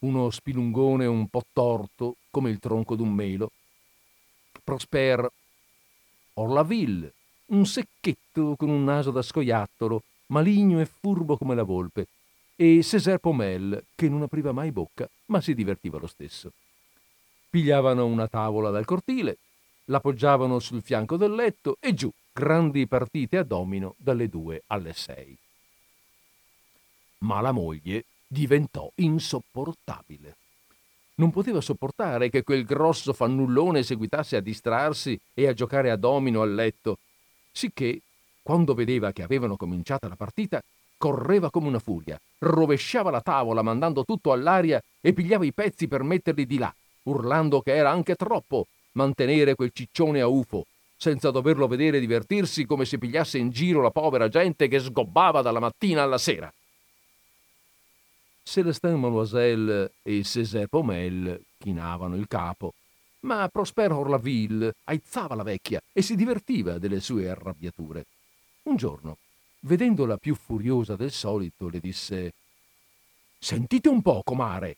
[0.00, 3.50] uno spilungone un po' torto come il tronco d'un melo,
[4.62, 5.28] Prosper
[6.34, 7.12] Orlaville,
[7.46, 12.06] un secchetto con un naso da scoiattolo, maligno e furbo come la volpe,
[12.56, 16.52] e César Pomel, che non apriva mai bocca, ma si divertiva lo stesso.
[17.50, 19.38] Pigliavano una tavola dal cortile,
[19.86, 25.36] l'appoggiavano sul fianco del letto e giù, grandi partite a domino dalle due alle sei
[27.24, 30.36] ma la moglie diventò insopportabile.
[31.16, 36.42] Non poteva sopportare che quel grosso fannullone seguitasse a distrarsi e a giocare a domino
[36.42, 36.98] al letto,
[37.52, 38.00] sicché,
[38.42, 40.60] quando vedeva che avevano cominciata la partita,
[40.96, 46.02] correva come una furia, rovesciava la tavola mandando tutto all'aria e pigliava i pezzi per
[46.02, 50.66] metterli di là, urlando che era anche troppo mantenere quel ciccione a ufo,
[50.96, 55.60] senza doverlo vedere divertirsi come se pigliasse in giro la povera gente che sgobbava dalla
[55.60, 56.52] mattina alla sera.
[58.46, 62.74] Célestin Mademoiselle e César Pomel chinavano il capo,
[63.20, 68.04] Ma Prosper Orlaville aizzava la vecchia e si divertiva delle sue arrabbiature.
[68.64, 69.16] Un giorno,
[69.60, 72.34] vedendola più furiosa del solito, le disse
[73.38, 74.76] Sentite un po', comare.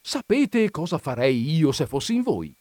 [0.00, 2.54] Sapete cosa farei io se fossi in voi?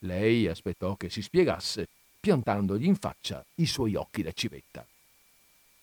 [0.00, 1.86] Lei aspettò che si spiegasse,
[2.18, 4.84] piantandogli in faccia i suoi occhi da civetta.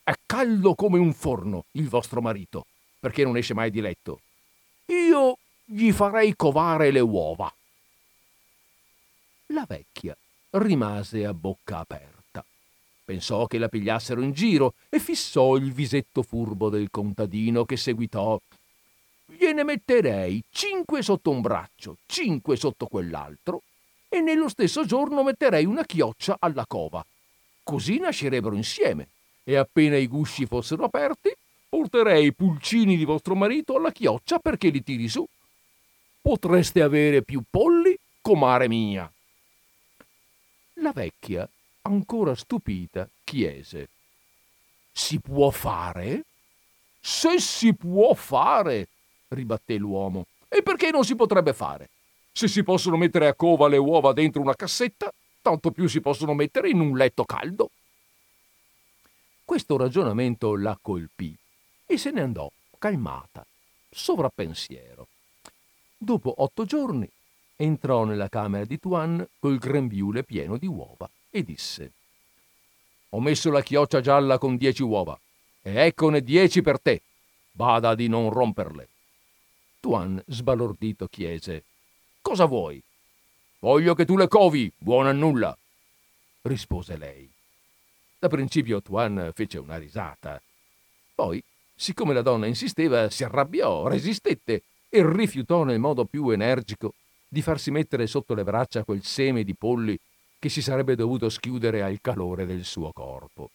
[0.04, 2.66] È caldo come un forno il vostro marito,
[3.00, 4.20] perché non esce mai di letto.
[4.88, 7.54] Io gli farei covare le uova.
[9.48, 10.16] La vecchia
[10.52, 12.46] rimase a bocca aperta.
[13.04, 18.40] Pensò che la pigliassero in giro e fissò il visetto furbo del contadino che seguitò.
[19.26, 23.64] Gliene metterei cinque sotto un braccio, cinque sotto quell'altro,
[24.10, 27.06] e nello stesso giorno metterei una chioccia alla cova.
[27.64, 29.10] Così nascerebbero insieme,
[29.44, 31.34] e appena i gusci fossero aperti,
[31.70, 35.26] porterei i pulcini di vostro marito alla chioccia perché li tiri su.
[36.22, 39.12] Potreste avere più polli, comare mia.
[40.76, 41.48] La vecchia,
[41.84, 43.90] ancora stupita, chiese:
[44.92, 46.26] Si può fare?
[47.00, 48.88] Se si può fare,
[49.30, 50.26] ribatté l'uomo.
[50.50, 51.90] E perché non si potrebbe fare?
[52.32, 55.12] Se si possono mettere a cova le uova dentro una cassetta,
[55.42, 57.72] tanto più si possono mettere in un letto caldo.
[59.44, 61.36] Questo ragionamento la colpì
[61.88, 63.46] e se ne andò, calmata,
[63.90, 65.08] sovrappensiero.
[65.98, 67.10] Dopo otto giorni
[67.56, 71.92] entrò nella camera di Tuan col grembiule pieno di uova e disse
[73.10, 75.20] Ho messo la chioccia gialla con dieci uova
[75.62, 77.02] e eccone dieci per te.
[77.52, 78.90] Bada di non romperle.
[79.80, 81.64] Tuan, sbalordito, chiese
[82.22, 82.84] Cosa vuoi?
[83.60, 85.58] Voglio che tu le covi, buona a nulla,
[86.42, 87.28] rispose lei.
[88.20, 90.40] Da principio Tuan fece una risata.
[91.16, 91.44] Poi,
[91.78, 96.94] siccome la donna insisteva, si arrabbiò, resistette e rifiutò nel modo più energico
[97.28, 99.98] di farsi mettere sotto le braccia quel seme di polli
[100.40, 103.52] che si sarebbe dovuto schiudere al calore del suo corpo.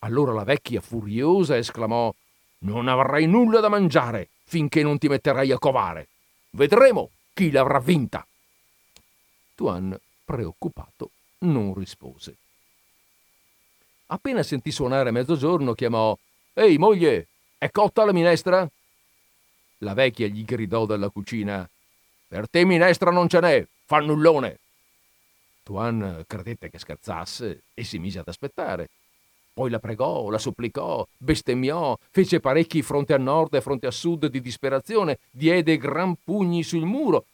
[0.00, 2.12] Allora la vecchia, furiosa, esclamò
[2.60, 6.08] Non avrai nulla da mangiare finché non ti metterai a covare.
[6.50, 8.26] Vedremo chi l'avrà vinta.
[9.54, 11.10] Tuan, preoccupato,
[11.40, 12.36] non rispose.
[14.06, 16.16] Appena sentì suonare mezzogiorno, chiamò
[16.52, 17.28] Ehi, moglie,
[17.58, 18.68] è cotta la minestra?
[19.78, 21.68] La vecchia gli gridò dalla cucina
[22.26, 24.58] Per te minestra non ce n'è, fannullone.
[25.62, 28.88] Tuan credette che scherzasse e si mise ad aspettare.
[29.52, 34.26] Poi la pregò, la supplicò, bestemmiò, fece parecchi fronte a nord e fronte a sud
[34.26, 37.26] di disperazione, diede gran pugni sul muro,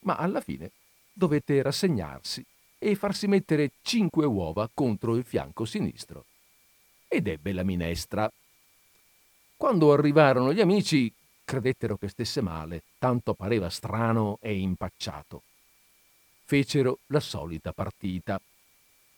[0.00, 0.70] ma alla fine
[1.12, 2.44] dovette rassegnarsi
[2.78, 6.26] e farsi mettere cinque uova contro il fianco sinistro.
[7.08, 8.30] Ed ebbe la minestra.
[9.56, 11.12] Quando arrivarono gli amici,
[11.44, 15.42] credettero che stesse male, tanto pareva strano e impacciato.
[16.44, 18.40] Fecero la solita partita,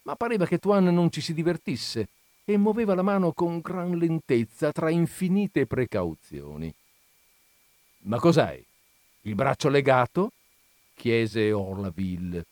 [0.03, 2.09] ma pareva che Tuan non ci si divertisse
[2.45, 6.73] e muoveva la mano con gran lentezza tra infinite precauzioni.
[8.03, 8.65] Ma cos'hai?
[9.23, 10.31] Il braccio legato?
[10.95, 12.47] chiese Orlaville.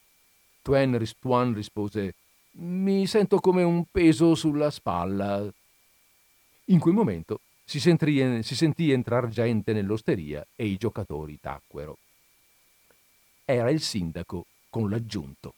[0.62, 2.15] Tuan rispose
[2.56, 5.52] Mi sento come un peso sulla spalla.
[6.66, 11.98] In quel momento si sentì, si sentì entrar gente nell'osteria e i giocatori tacquero.
[13.44, 15.55] Era il sindaco con l'aggiunto.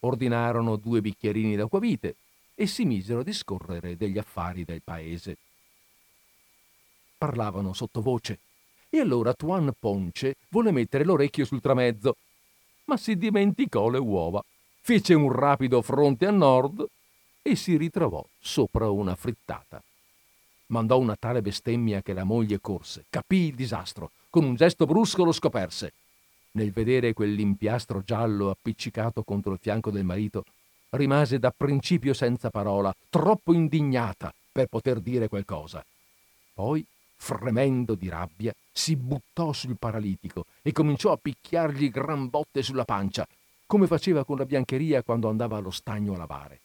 [0.00, 2.16] Ordinarono due bicchierini d'acquavite
[2.56, 5.36] e si misero a discorrere degli affari del paese.
[7.16, 8.38] Parlavano sottovoce
[8.88, 12.16] e allora Tuan Ponce volle mettere l'orecchio sul tramezzo
[12.86, 14.44] ma si dimenticò le uova,
[14.90, 16.84] fece un rapido fronte a nord
[17.42, 19.80] e si ritrovò sopra una frittata.
[20.66, 25.22] Mandò una tale bestemmia che la moglie corse, capì il disastro, con un gesto brusco
[25.22, 25.92] lo scoperse.
[26.54, 30.42] Nel vedere quell'impiastro giallo appiccicato contro il fianco del marito,
[30.90, 35.84] rimase da principio senza parola, troppo indignata per poter dire qualcosa.
[36.52, 36.84] Poi
[37.14, 43.24] fremendo di rabbia, si buttò sul paralitico e cominciò a picchiargli gran botte sulla pancia,
[43.70, 46.58] come faceva con la biancheria quando andava allo stagno a lavare.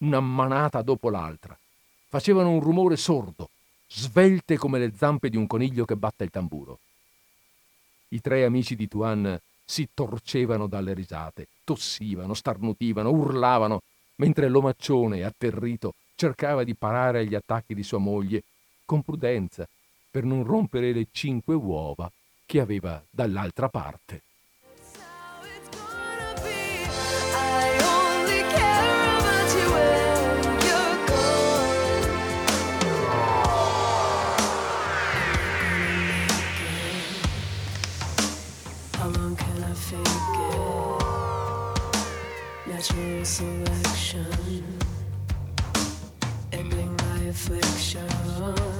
[0.00, 1.58] Una manata dopo l'altra.
[2.06, 3.48] Facevano un rumore sordo,
[3.88, 6.80] svelte come le zampe di un coniglio che batte il tamburo.
[8.08, 13.80] I tre amici di Tuan si torcevano dalle risate, tossivano, starnutivano, urlavano,
[14.16, 18.42] mentre l'omaccione, atterrito, cercava di parare agli attacchi di sua moglie,
[18.84, 19.66] con prudenza,
[20.10, 22.12] per non rompere le cinque uova
[22.44, 24.20] che aveva dall'altra parte.
[43.24, 44.26] selection,
[46.52, 48.73] ending my affliction.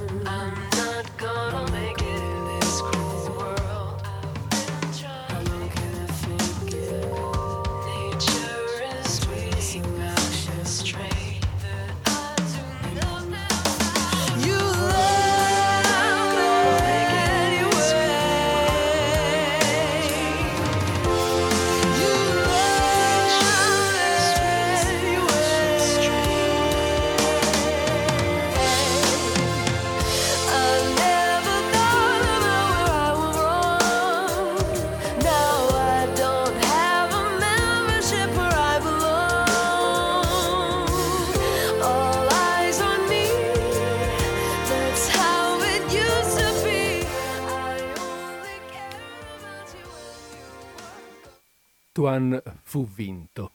[52.15, 53.51] Tuan fu vinto.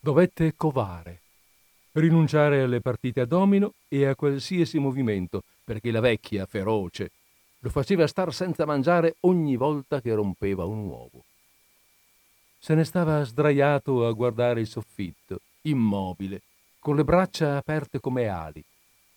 [0.00, 1.20] Dovette covare,
[1.92, 7.10] rinunciare alle partite a domino e a qualsiasi movimento, perché la vecchia, feroce,
[7.58, 11.22] lo faceva star senza mangiare ogni volta che rompeva un uovo.
[12.58, 16.40] Se ne stava sdraiato a guardare il soffitto, immobile,
[16.78, 18.64] con le braccia aperte come ali,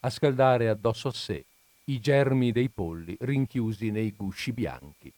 [0.01, 1.45] a scaldare addosso a sé
[1.85, 5.13] i germi dei polli rinchiusi nei gusci bianchi.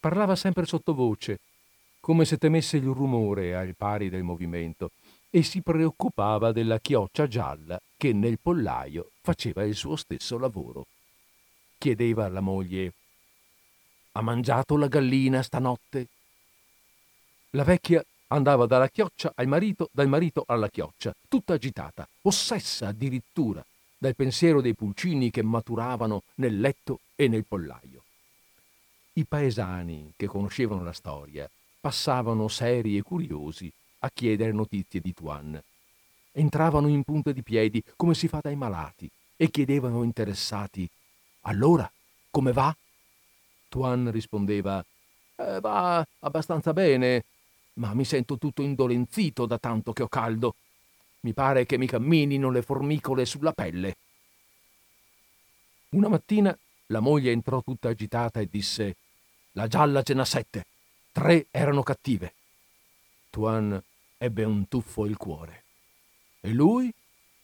[0.00, 1.40] Parlava sempre sottovoce,
[2.08, 4.92] come se temesse il rumore al pari del movimento,
[5.28, 10.86] e si preoccupava della chioccia gialla che nel pollaio faceva il suo stesso lavoro.
[11.76, 12.94] Chiedeva alla moglie
[14.12, 16.06] Ha mangiato la gallina stanotte?
[17.50, 23.62] La vecchia andava dalla chioccia al marito, dal marito alla chioccia, tutta agitata, ossessa addirittura
[23.98, 28.02] dal pensiero dei pulcini che maturavano nel letto e nel pollaio.
[29.12, 31.46] I paesani che conoscevano la storia
[31.88, 35.58] passavano seri e curiosi a chiedere notizie di Tuan.
[36.32, 40.86] Entravano in punta di piedi come si fa dai malati e chiedevano interessati
[41.42, 41.90] Allora,
[42.30, 42.76] come va?
[43.70, 44.84] Tuan rispondeva
[45.36, 47.24] "Eh, Va abbastanza bene,
[47.74, 50.56] ma mi sento tutto indolenzito da tanto che ho caldo.
[51.20, 53.96] Mi pare che mi camminino le formicole sulla pelle.
[55.90, 56.54] Una mattina
[56.88, 58.96] la moglie entrò tutta agitata e disse
[59.52, 60.66] La gialla ce n'ha sette,
[61.18, 62.32] tre erano cattive.
[63.30, 63.82] Tuan
[64.18, 65.64] ebbe un tuffo il cuore.
[66.38, 66.94] E lui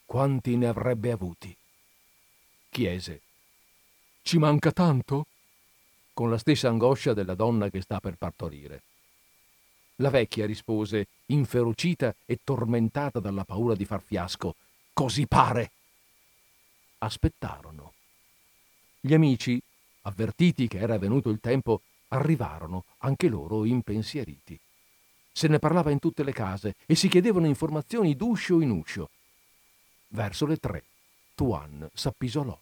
[0.04, 1.56] quanti ne avrebbe avuti?
[2.68, 3.20] Chiese
[4.22, 5.26] Ci manca tanto?
[6.12, 8.82] con la stessa angoscia della donna che sta per partorire.
[9.96, 14.54] La vecchia rispose, inferocita e tormentata dalla paura di far fiasco,
[14.92, 15.72] Così pare.
[16.98, 17.94] Aspettarono.
[19.00, 19.60] Gli amici,
[20.02, 21.80] avvertiti che era venuto il tempo,
[22.14, 24.58] arrivarono, anche loro impensieriti.
[25.32, 29.10] Se ne parlava in tutte le case e si chiedevano informazioni d'uscio in uscio.
[30.08, 30.84] Verso le tre,
[31.34, 32.56] Tuan s'appisolò.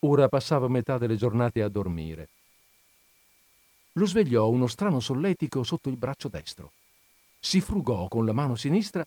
[0.00, 2.28] Ora passava metà delle giornate a dormire.
[3.92, 6.72] Lo svegliò uno strano solletico sotto il braccio destro.
[7.40, 9.06] Si frugò con la mano sinistra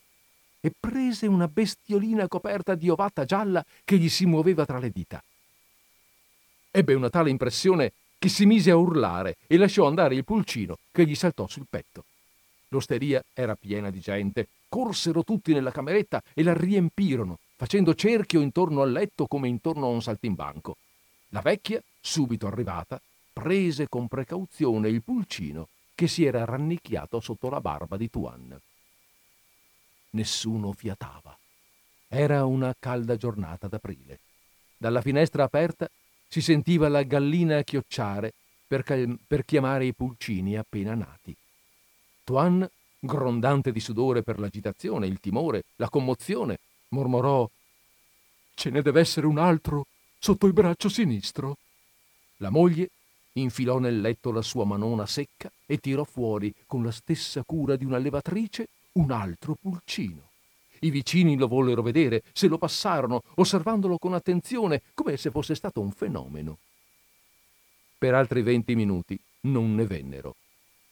[0.59, 5.23] e prese una bestiolina coperta di ovata gialla che gli si muoveva tra le dita.
[6.69, 11.07] Ebbe una tale impressione che si mise a urlare e lasciò andare il pulcino che
[11.07, 12.05] gli saltò sul petto.
[12.67, 18.83] L'osteria era piena di gente, corsero tutti nella cameretta e la riempirono, facendo cerchio intorno
[18.83, 20.77] al letto come intorno a un saltimbanco.
[21.29, 23.01] La vecchia, subito arrivata,
[23.33, 28.55] prese con precauzione il pulcino che si era rannicchiato sotto la barba di Tuan.
[30.11, 31.35] Nessuno fiatava.
[32.07, 34.19] Era una calda giornata d'aprile.
[34.77, 35.89] Dalla finestra aperta
[36.31, 38.31] si sentiva la gallina chiocciare
[38.65, 41.35] per, cal- per chiamare i pulcini appena nati.
[42.23, 42.65] Tuan,
[42.97, 46.59] grondante di sudore per l'agitazione, il timore, la commozione,
[46.89, 47.49] mormorò
[48.53, 49.87] Ce ne deve essere un altro
[50.19, 51.57] sotto il braccio sinistro.
[52.37, 52.91] La moglie
[53.33, 57.83] infilò nel letto la sua manona secca e tirò fuori, con la stessa cura di
[57.83, 60.30] una levatrice, un altro pulcino.
[60.83, 65.79] I vicini lo vollero vedere, se lo passarono, osservandolo con attenzione, come se fosse stato
[65.79, 66.57] un fenomeno.
[67.97, 70.35] Per altri venti minuti non ne vennero.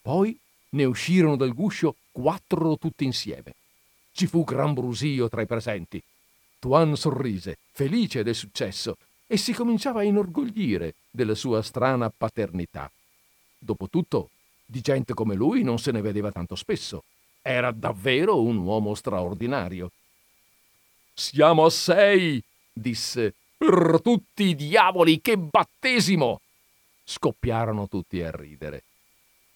[0.00, 0.38] Poi
[0.70, 3.54] ne uscirono dal guscio quattro tutti insieme.
[4.12, 6.00] Ci fu gran brusio tra i presenti.
[6.60, 8.96] Tuan sorrise, felice del successo,
[9.26, 12.90] e si cominciava a inorgoglire della sua strana paternità.
[13.58, 14.30] Dopotutto,
[14.64, 17.02] di gente come lui non se ne vedeva tanto spesso.
[17.42, 19.92] Era davvero un uomo straordinario.
[21.14, 22.42] Siamo a sei,
[22.72, 23.34] disse.
[23.56, 26.40] Per tutti i diavoli, che battesimo!
[27.04, 28.84] Scoppiarono tutti a ridere.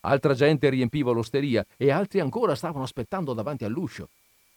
[0.01, 4.09] Altra gente riempiva l'osteria e altri ancora stavano aspettando davanti all'uscio.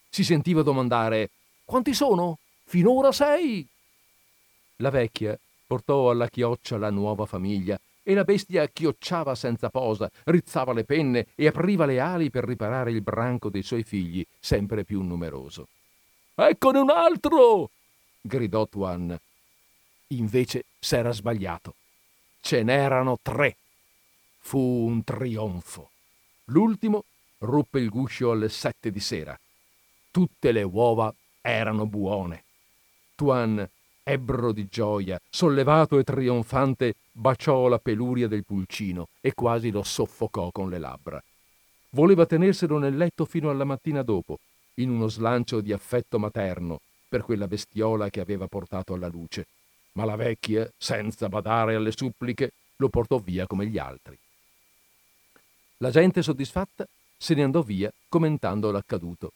[0.10, 1.30] Si sentiva domandare:
[1.64, 2.40] Quanti sono?
[2.66, 3.66] Finora sei.
[4.78, 10.72] La vecchia portò alla chioccia la nuova famiglia e la bestia chiocciava senza posa, rizzava
[10.72, 15.02] le penne e apriva le ali per riparare il branco dei suoi figli, sempre più
[15.02, 15.68] numeroso.
[16.34, 17.70] Eccone un altro!
[18.22, 19.20] gridò Tuan.
[20.12, 21.76] Invece s'era sbagliato.
[22.40, 23.58] Ce n'erano tre.
[24.40, 25.90] Fu un trionfo.
[26.46, 27.04] L'ultimo
[27.40, 29.38] ruppe il guscio alle sette di sera.
[30.12, 32.46] Tutte le uova erano buone.
[33.16, 33.70] Tuan,
[34.08, 40.50] ebbro di gioia, sollevato e trionfante, baciò la peluria del pulcino e quasi lo soffocò
[40.52, 41.22] con le labbra.
[41.90, 44.40] Voleva tenerselo nel letto fino alla mattina dopo,
[44.76, 46.80] in uno slancio di affetto materno
[47.10, 49.48] per quella bestiola che aveva portato alla luce,
[49.94, 54.18] ma la vecchia, senza badare alle suppliche, lo portò via come gli altri.
[55.80, 59.34] La gente soddisfatta se ne andò via commentando l'accaduto.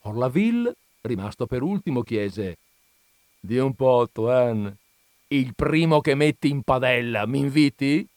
[0.00, 2.56] Orlaville, rimasto per ultimo, chiese
[3.44, 4.74] Di un po', Tuan,
[5.28, 8.08] il primo che metti in padella, mi inviti?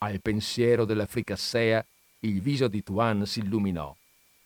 [0.00, 1.82] Al pensiero della fricassea
[2.18, 3.96] il viso di Tuan si illuminò.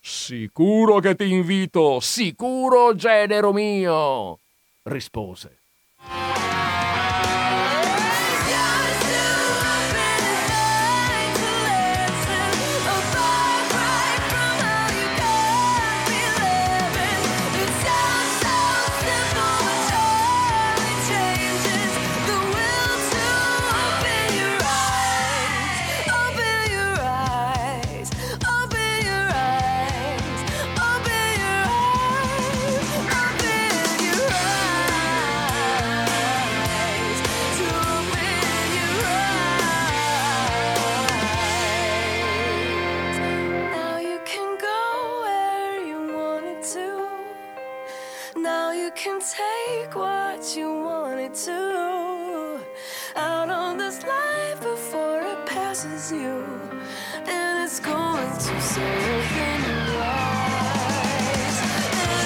[0.00, 4.38] Sicuro che ti invito, sicuro, genero mio,
[4.84, 5.58] rispose.
[51.30, 52.60] Wanted to.
[53.16, 56.44] Out on this life before it passes you.
[57.26, 61.62] And it's going to so open your eyes.
[61.62, 62.20] And.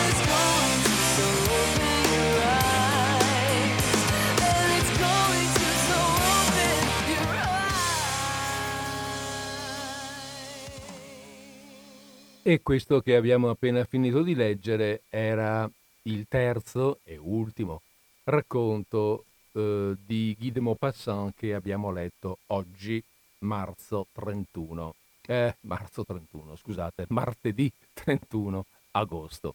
[12.47, 15.67] E questo che abbiamo appena finito di leggere era
[16.03, 17.81] il terzo e ultimo
[18.25, 23.03] racconto eh, di Guy de Maupassant che abbiamo letto oggi,
[23.41, 24.95] marzo 31.
[25.27, 29.55] Eh, marzo 31, scusate, martedì 31 agosto.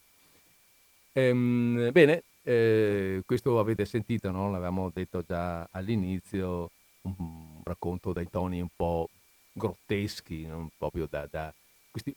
[1.13, 4.49] Ehm, bene, eh, questo avete sentito, no?
[4.51, 6.71] L'avevamo detto già all'inizio,
[7.01, 9.09] un, racconto dai toni un po'
[9.51, 11.53] grotteschi, non proprio da, da
[11.91, 12.15] questi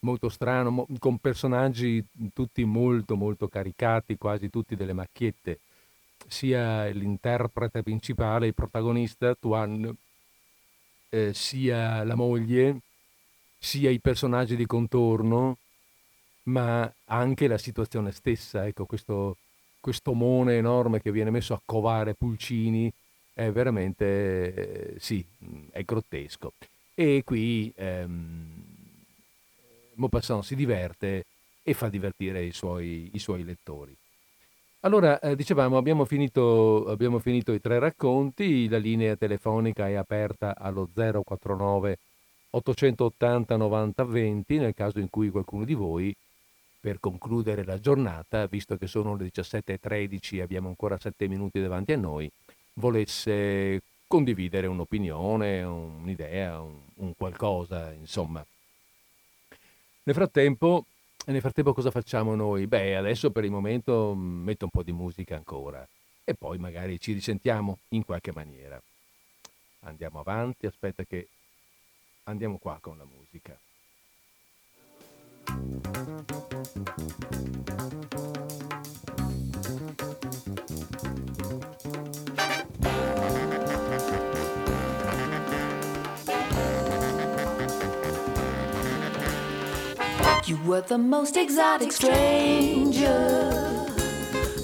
[0.00, 5.60] molto strano, mo- con personaggi tutti molto molto caricati, quasi tutti delle macchiette,
[6.26, 9.94] sia l'interprete principale, il protagonista, Tuan,
[11.08, 12.80] eh, sia la moglie,
[13.58, 15.56] sia i personaggi di contorno,
[16.44, 19.36] ma anche la situazione stessa, ecco, questo,
[19.80, 22.92] questo omone enorme che viene messo a covare pulcini
[23.32, 25.24] è veramente, eh, sì,
[25.70, 26.52] è grottesco.
[26.94, 28.65] E qui ehm,
[29.96, 31.24] Maupassant si diverte
[31.62, 33.96] e fa divertire i suoi, i suoi lettori.
[34.80, 40.54] Allora, eh, dicevamo, abbiamo finito, abbiamo finito i tre racconti, la linea telefonica è aperta
[40.56, 41.98] allo 049
[42.50, 46.14] 880 90 20 nel caso in cui qualcuno di voi,
[46.80, 51.92] per concludere la giornata, visto che sono le 17.13 e abbiamo ancora 7 minuti davanti
[51.92, 52.30] a noi,
[52.74, 58.46] volesse condividere un'opinione, un'idea, un, un qualcosa, insomma.
[60.06, 60.84] Nel frattempo,
[61.26, 62.68] nel frattempo cosa facciamo noi?
[62.68, 65.84] Beh, adesso per il momento mm, metto un po' di musica ancora
[66.22, 68.80] e poi magari ci risentiamo in qualche maniera.
[69.80, 71.28] Andiamo avanti, aspetta che
[72.24, 73.58] andiamo qua con la musica.
[90.46, 93.18] You were the most exotic stranger,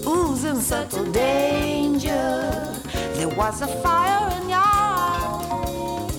[0.07, 2.79] oozing subtle danger.
[3.15, 6.17] There was a fire in your eyes,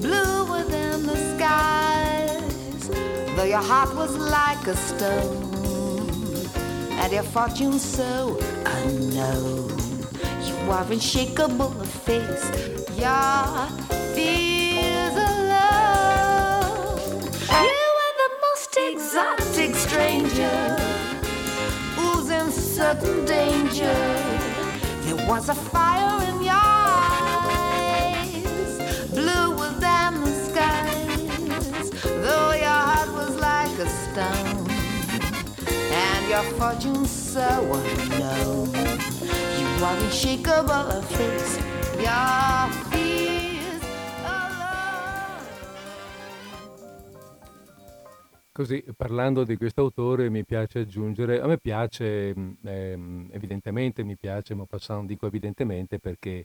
[0.00, 2.88] bluer than the skies.
[3.34, 6.46] Though your heart was like a stone,
[7.00, 9.76] and your fortune so unknown.
[10.46, 12.48] You are unshakable of face,
[12.96, 13.68] your
[19.14, 20.76] exotic stranger,
[21.98, 23.94] oozing sudden danger.
[25.02, 26.54] There was a fire in your
[27.34, 28.40] eyes,
[29.10, 31.90] bluer than the skies,
[32.24, 34.66] though your heart was like a stone,
[35.92, 38.70] and your fortune so unknown.
[39.58, 41.04] You are unshakable of
[48.54, 54.14] Così, parlando di questo autore, mi piace aggiungere, a me piace, mh, ehm, evidentemente mi
[54.14, 56.44] piace, ma passando dico evidentemente perché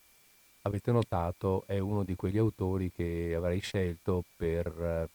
[0.61, 5.09] avete notato è uno di quegli autori che avrei scelto per eh,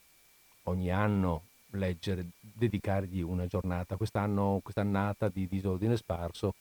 [0.65, 3.97] ogni anno leggere, dedicargli una giornata.
[3.97, 6.55] Quest'anno, quest'annata di Disordine Sparso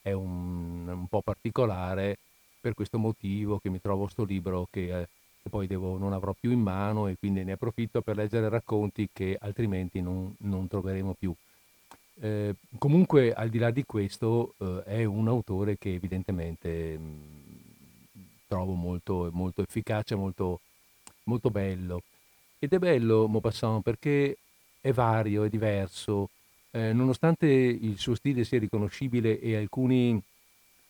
[0.00, 2.18] è un, un po' particolare
[2.60, 5.08] per questo motivo che mi trovo sto libro che, eh,
[5.42, 9.08] che poi devo- non avrò più in mano e quindi ne approfitto per leggere racconti
[9.12, 11.34] che altrimenti non, non troveremo più.
[12.20, 17.40] Eh, comunque, al di là di questo, eh, è un autore che evidentemente mh,
[18.46, 20.60] trovo molto, molto efficace, molto,
[21.24, 22.02] molto bello.
[22.58, 24.36] Ed è bello Maupassant perché
[24.80, 26.28] è vario, è diverso,
[26.70, 30.20] eh, nonostante il suo stile sia riconoscibile e alcuni,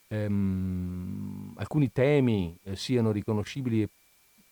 [0.08, 3.88] ehm, alcuni temi eh, siano riconoscibili e,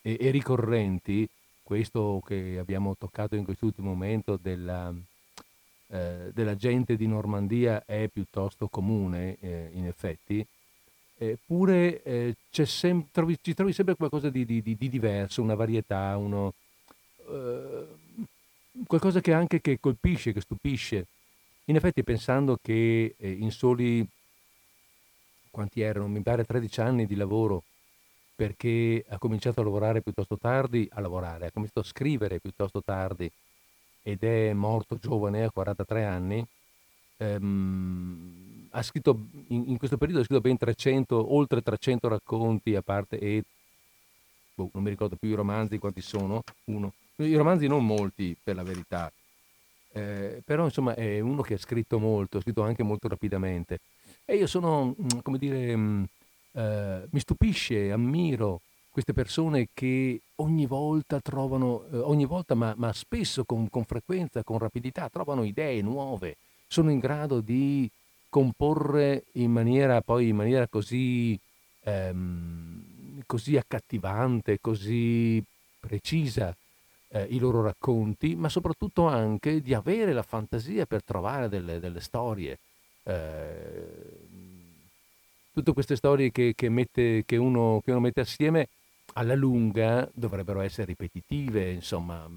[0.02, 1.28] e- e ricorrenti,
[1.62, 4.92] questo che abbiamo toccato in quest'ultimo momento della,
[5.88, 10.44] eh, della gente di Normandia è piuttosto comune, eh, in effetti,
[11.18, 16.16] eppure eh, sem- trovi- ci trovi sempre qualcosa di, di- di- di diverso, una varietà,
[16.16, 16.54] uno,
[17.28, 17.86] eh,
[18.86, 21.06] qualcosa che anche che colpisce, che stupisce.
[21.66, 24.06] In effetti pensando che eh, in soli,
[25.50, 26.08] quanti erano?
[26.08, 27.64] Mi pare 13 anni di lavoro,
[28.40, 33.30] perché ha cominciato a lavorare piuttosto tardi, a lavorare, ha cominciato a scrivere piuttosto tardi
[34.02, 36.42] ed è morto giovane a 43 anni,
[37.18, 42.80] ehm, ha scritto, in, in questo periodo ha scritto ben 300, oltre 300 racconti a
[42.80, 43.42] parte e
[44.54, 46.94] boh, non mi ricordo più i romanzi quanti sono, uno.
[47.16, 49.12] I romanzi non molti per la verità,
[49.92, 53.80] eh, però insomma è uno che ha scritto molto, ha scritto anche molto rapidamente.
[54.24, 56.04] E io sono, come dire, mm,
[56.52, 58.60] eh, mi stupisce, ammiro
[58.90, 64.42] queste persone che ogni volta trovano, eh, ogni volta, ma, ma spesso con, con frequenza,
[64.42, 66.36] con rapidità, trovano idee nuove,
[66.66, 67.88] sono in grado di
[68.28, 71.38] comporre in maniera, poi in maniera così,
[71.84, 75.42] ehm, così accattivante, così
[75.78, 76.54] precisa
[77.08, 82.00] eh, i loro racconti, ma soprattutto anche di avere la fantasia per trovare delle, delle
[82.00, 82.58] storie.
[83.04, 84.28] eh,
[85.52, 88.68] tutte queste storie che, che mette- che uno, che uno mette assieme
[89.14, 92.28] alla lunga dovrebbero essere ripetitive, insomma,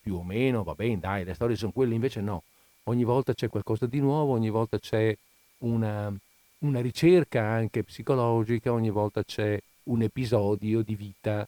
[0.00, 2.42] più o meno, va bene, dai, le storie sono quelle, invece no.
[2.84, 5.16] Ogni volta c'è qualcosa di nuovo, ogni volta c'è
[5.58, 6.12] una,
[6.58, 11.46] una ricerca anche psicologica, ogni volta c'è un episodio di vita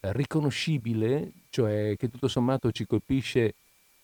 [0.00, 3.54] riconoscibile, cioè che tutto sommato ci colpisce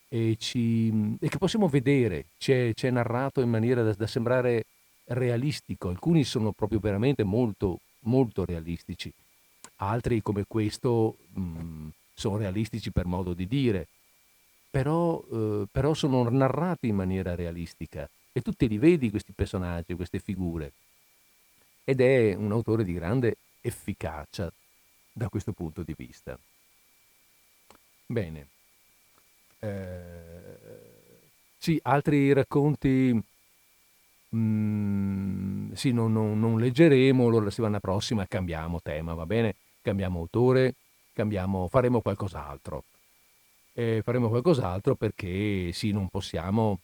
[0.08, 4.64] e, ci- e che possiamo vedere, c'è, c'è narrato in maniera da, da sembrare
[5.08, 5.88] realistico.
[5.88, 9.12] Alcuni sono proprio veramente molto, molto realistici,
[9.76, 13.86] altri come questo mh, sono realistici per modo di dire,
[14.70, 19.94] però, eh, però sono narrati in maniera realistica e tu te li vedi questi personaggi,
[19.94, 20.72] queste figure.
[21.84, 24.52] Ed è un autore di grande efficacia
[25.12, 26.38] da questo punto di vista.
[28.06, 28.48] Bene.
[29.60, 30.58] Eh,
[31.58, 33.20] sì, altri racconti
[34.34, 39.54] mm, sì, non, non- non leggeremo, allora la settimana prossima cambiamo tema, va bene?
[39.82, 40.74] Cambiamo autore,
[41.12, 42.84] cambiamo, faremo qualcos'altro.
[43.72, 46.80] E faremo qualcos'altro perché sì, non possiamo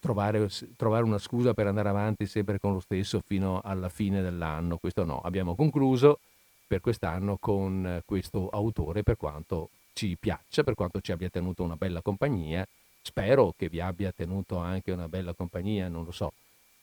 [0.00, 4.78] trovare, trovare una scusa per andare avanti sempre con lo stesso fino alla fine dell'anno.
[4.78, 6.20] Questo no, abbiamo concluso
[6.66, 11.62] per quest'anno con eh, questo autore per quanto ci piaccia, per quanto ci abbia tenuto
[11.62, 12.66] una bella compagnia.
[13.02, 16.32] Spero che vi abbia tenuto anche una bella compagnia, non lo so,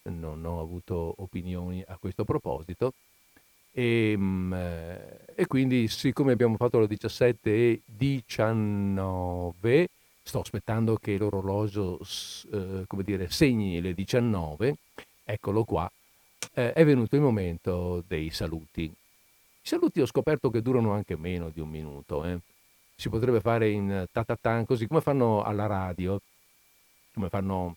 [0.09, 2.93] non ho avuto opinioni a questo proposito.
[3.71, 9.87] E, mm, eh, e quindi, siccome abbiamo fatto le 17 e 19,
[10.23, 11.99] sto aspettando che l'orologio
[12.51, 14.75] eh, dire, segni le 19,
[15.23, 15.89] eccolo qua,
[16.53, 18.83] eh, è venuto il momento dei saluti.
[18.83, 18.93] I
[19.61, 22.23] saluti ho scoperto che durano anche meno di un minuto.
[22.25, 22.39] eh.
[22.95, 26.19] Si potrebbe fare in tatatan, così come fanno alla radio,
[27.13, 27.75] come fanno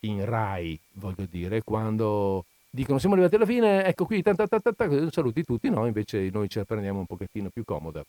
[0.00, 4.60] in Rai, voglio dire, quando dicono siamo arrivati alla fine, ecco qui, ta, ta, ta,
[4.60, 8.04] ta, ta, saluti tutti, no, invece noi ce la prendiamo un pochettino più comoda.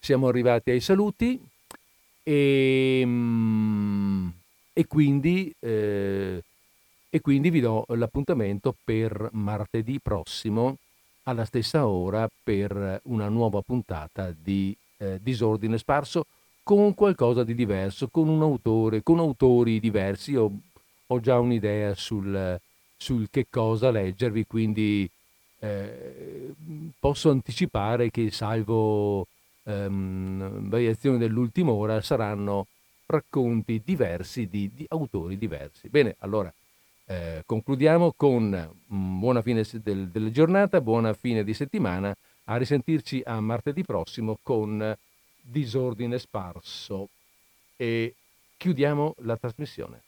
[0.00, 1.40] Siamo arrivati ai saluti
[2.22, 4.28] e, mm,
[4.72, 6.42] e quindi eh,
[7.10, 10.76] e quindi vi do l'appuntamento per martedì prossimo
[11.22, 16.26] alla stessa ora per una nuova puntata di eh, Disordine Sparso
[16.68, 20.32] con qualcosa di diverso, con un autore, con autori diversi.
[20.32, 20.50] Io
[21.06, 22.60] ho già un'idea sul,
[22.94, 25.10] sul che cosa leggervi, quindi
[25.60, 26.52] eh,
[26.98, 29.28] posso anticipare che salvo
[29.64, 32.66] ehm, variazioni dell'ultima ora saranno
[33.06, 35.88] racconti diversi di, di autori diversi.
[35.88, 36.52] Bene, allora
[37.06, 42.14] eh, concludiamo con mm, buona fine del, della giornata, buona fine di settimana,
[42.44, 44.94] a risentirci a martedì prossimo con
[45.50, 47.08] Disordine Sparso
[47.76, 48.14] e
[48.58, 50.02] chiudiamo la trasmissione.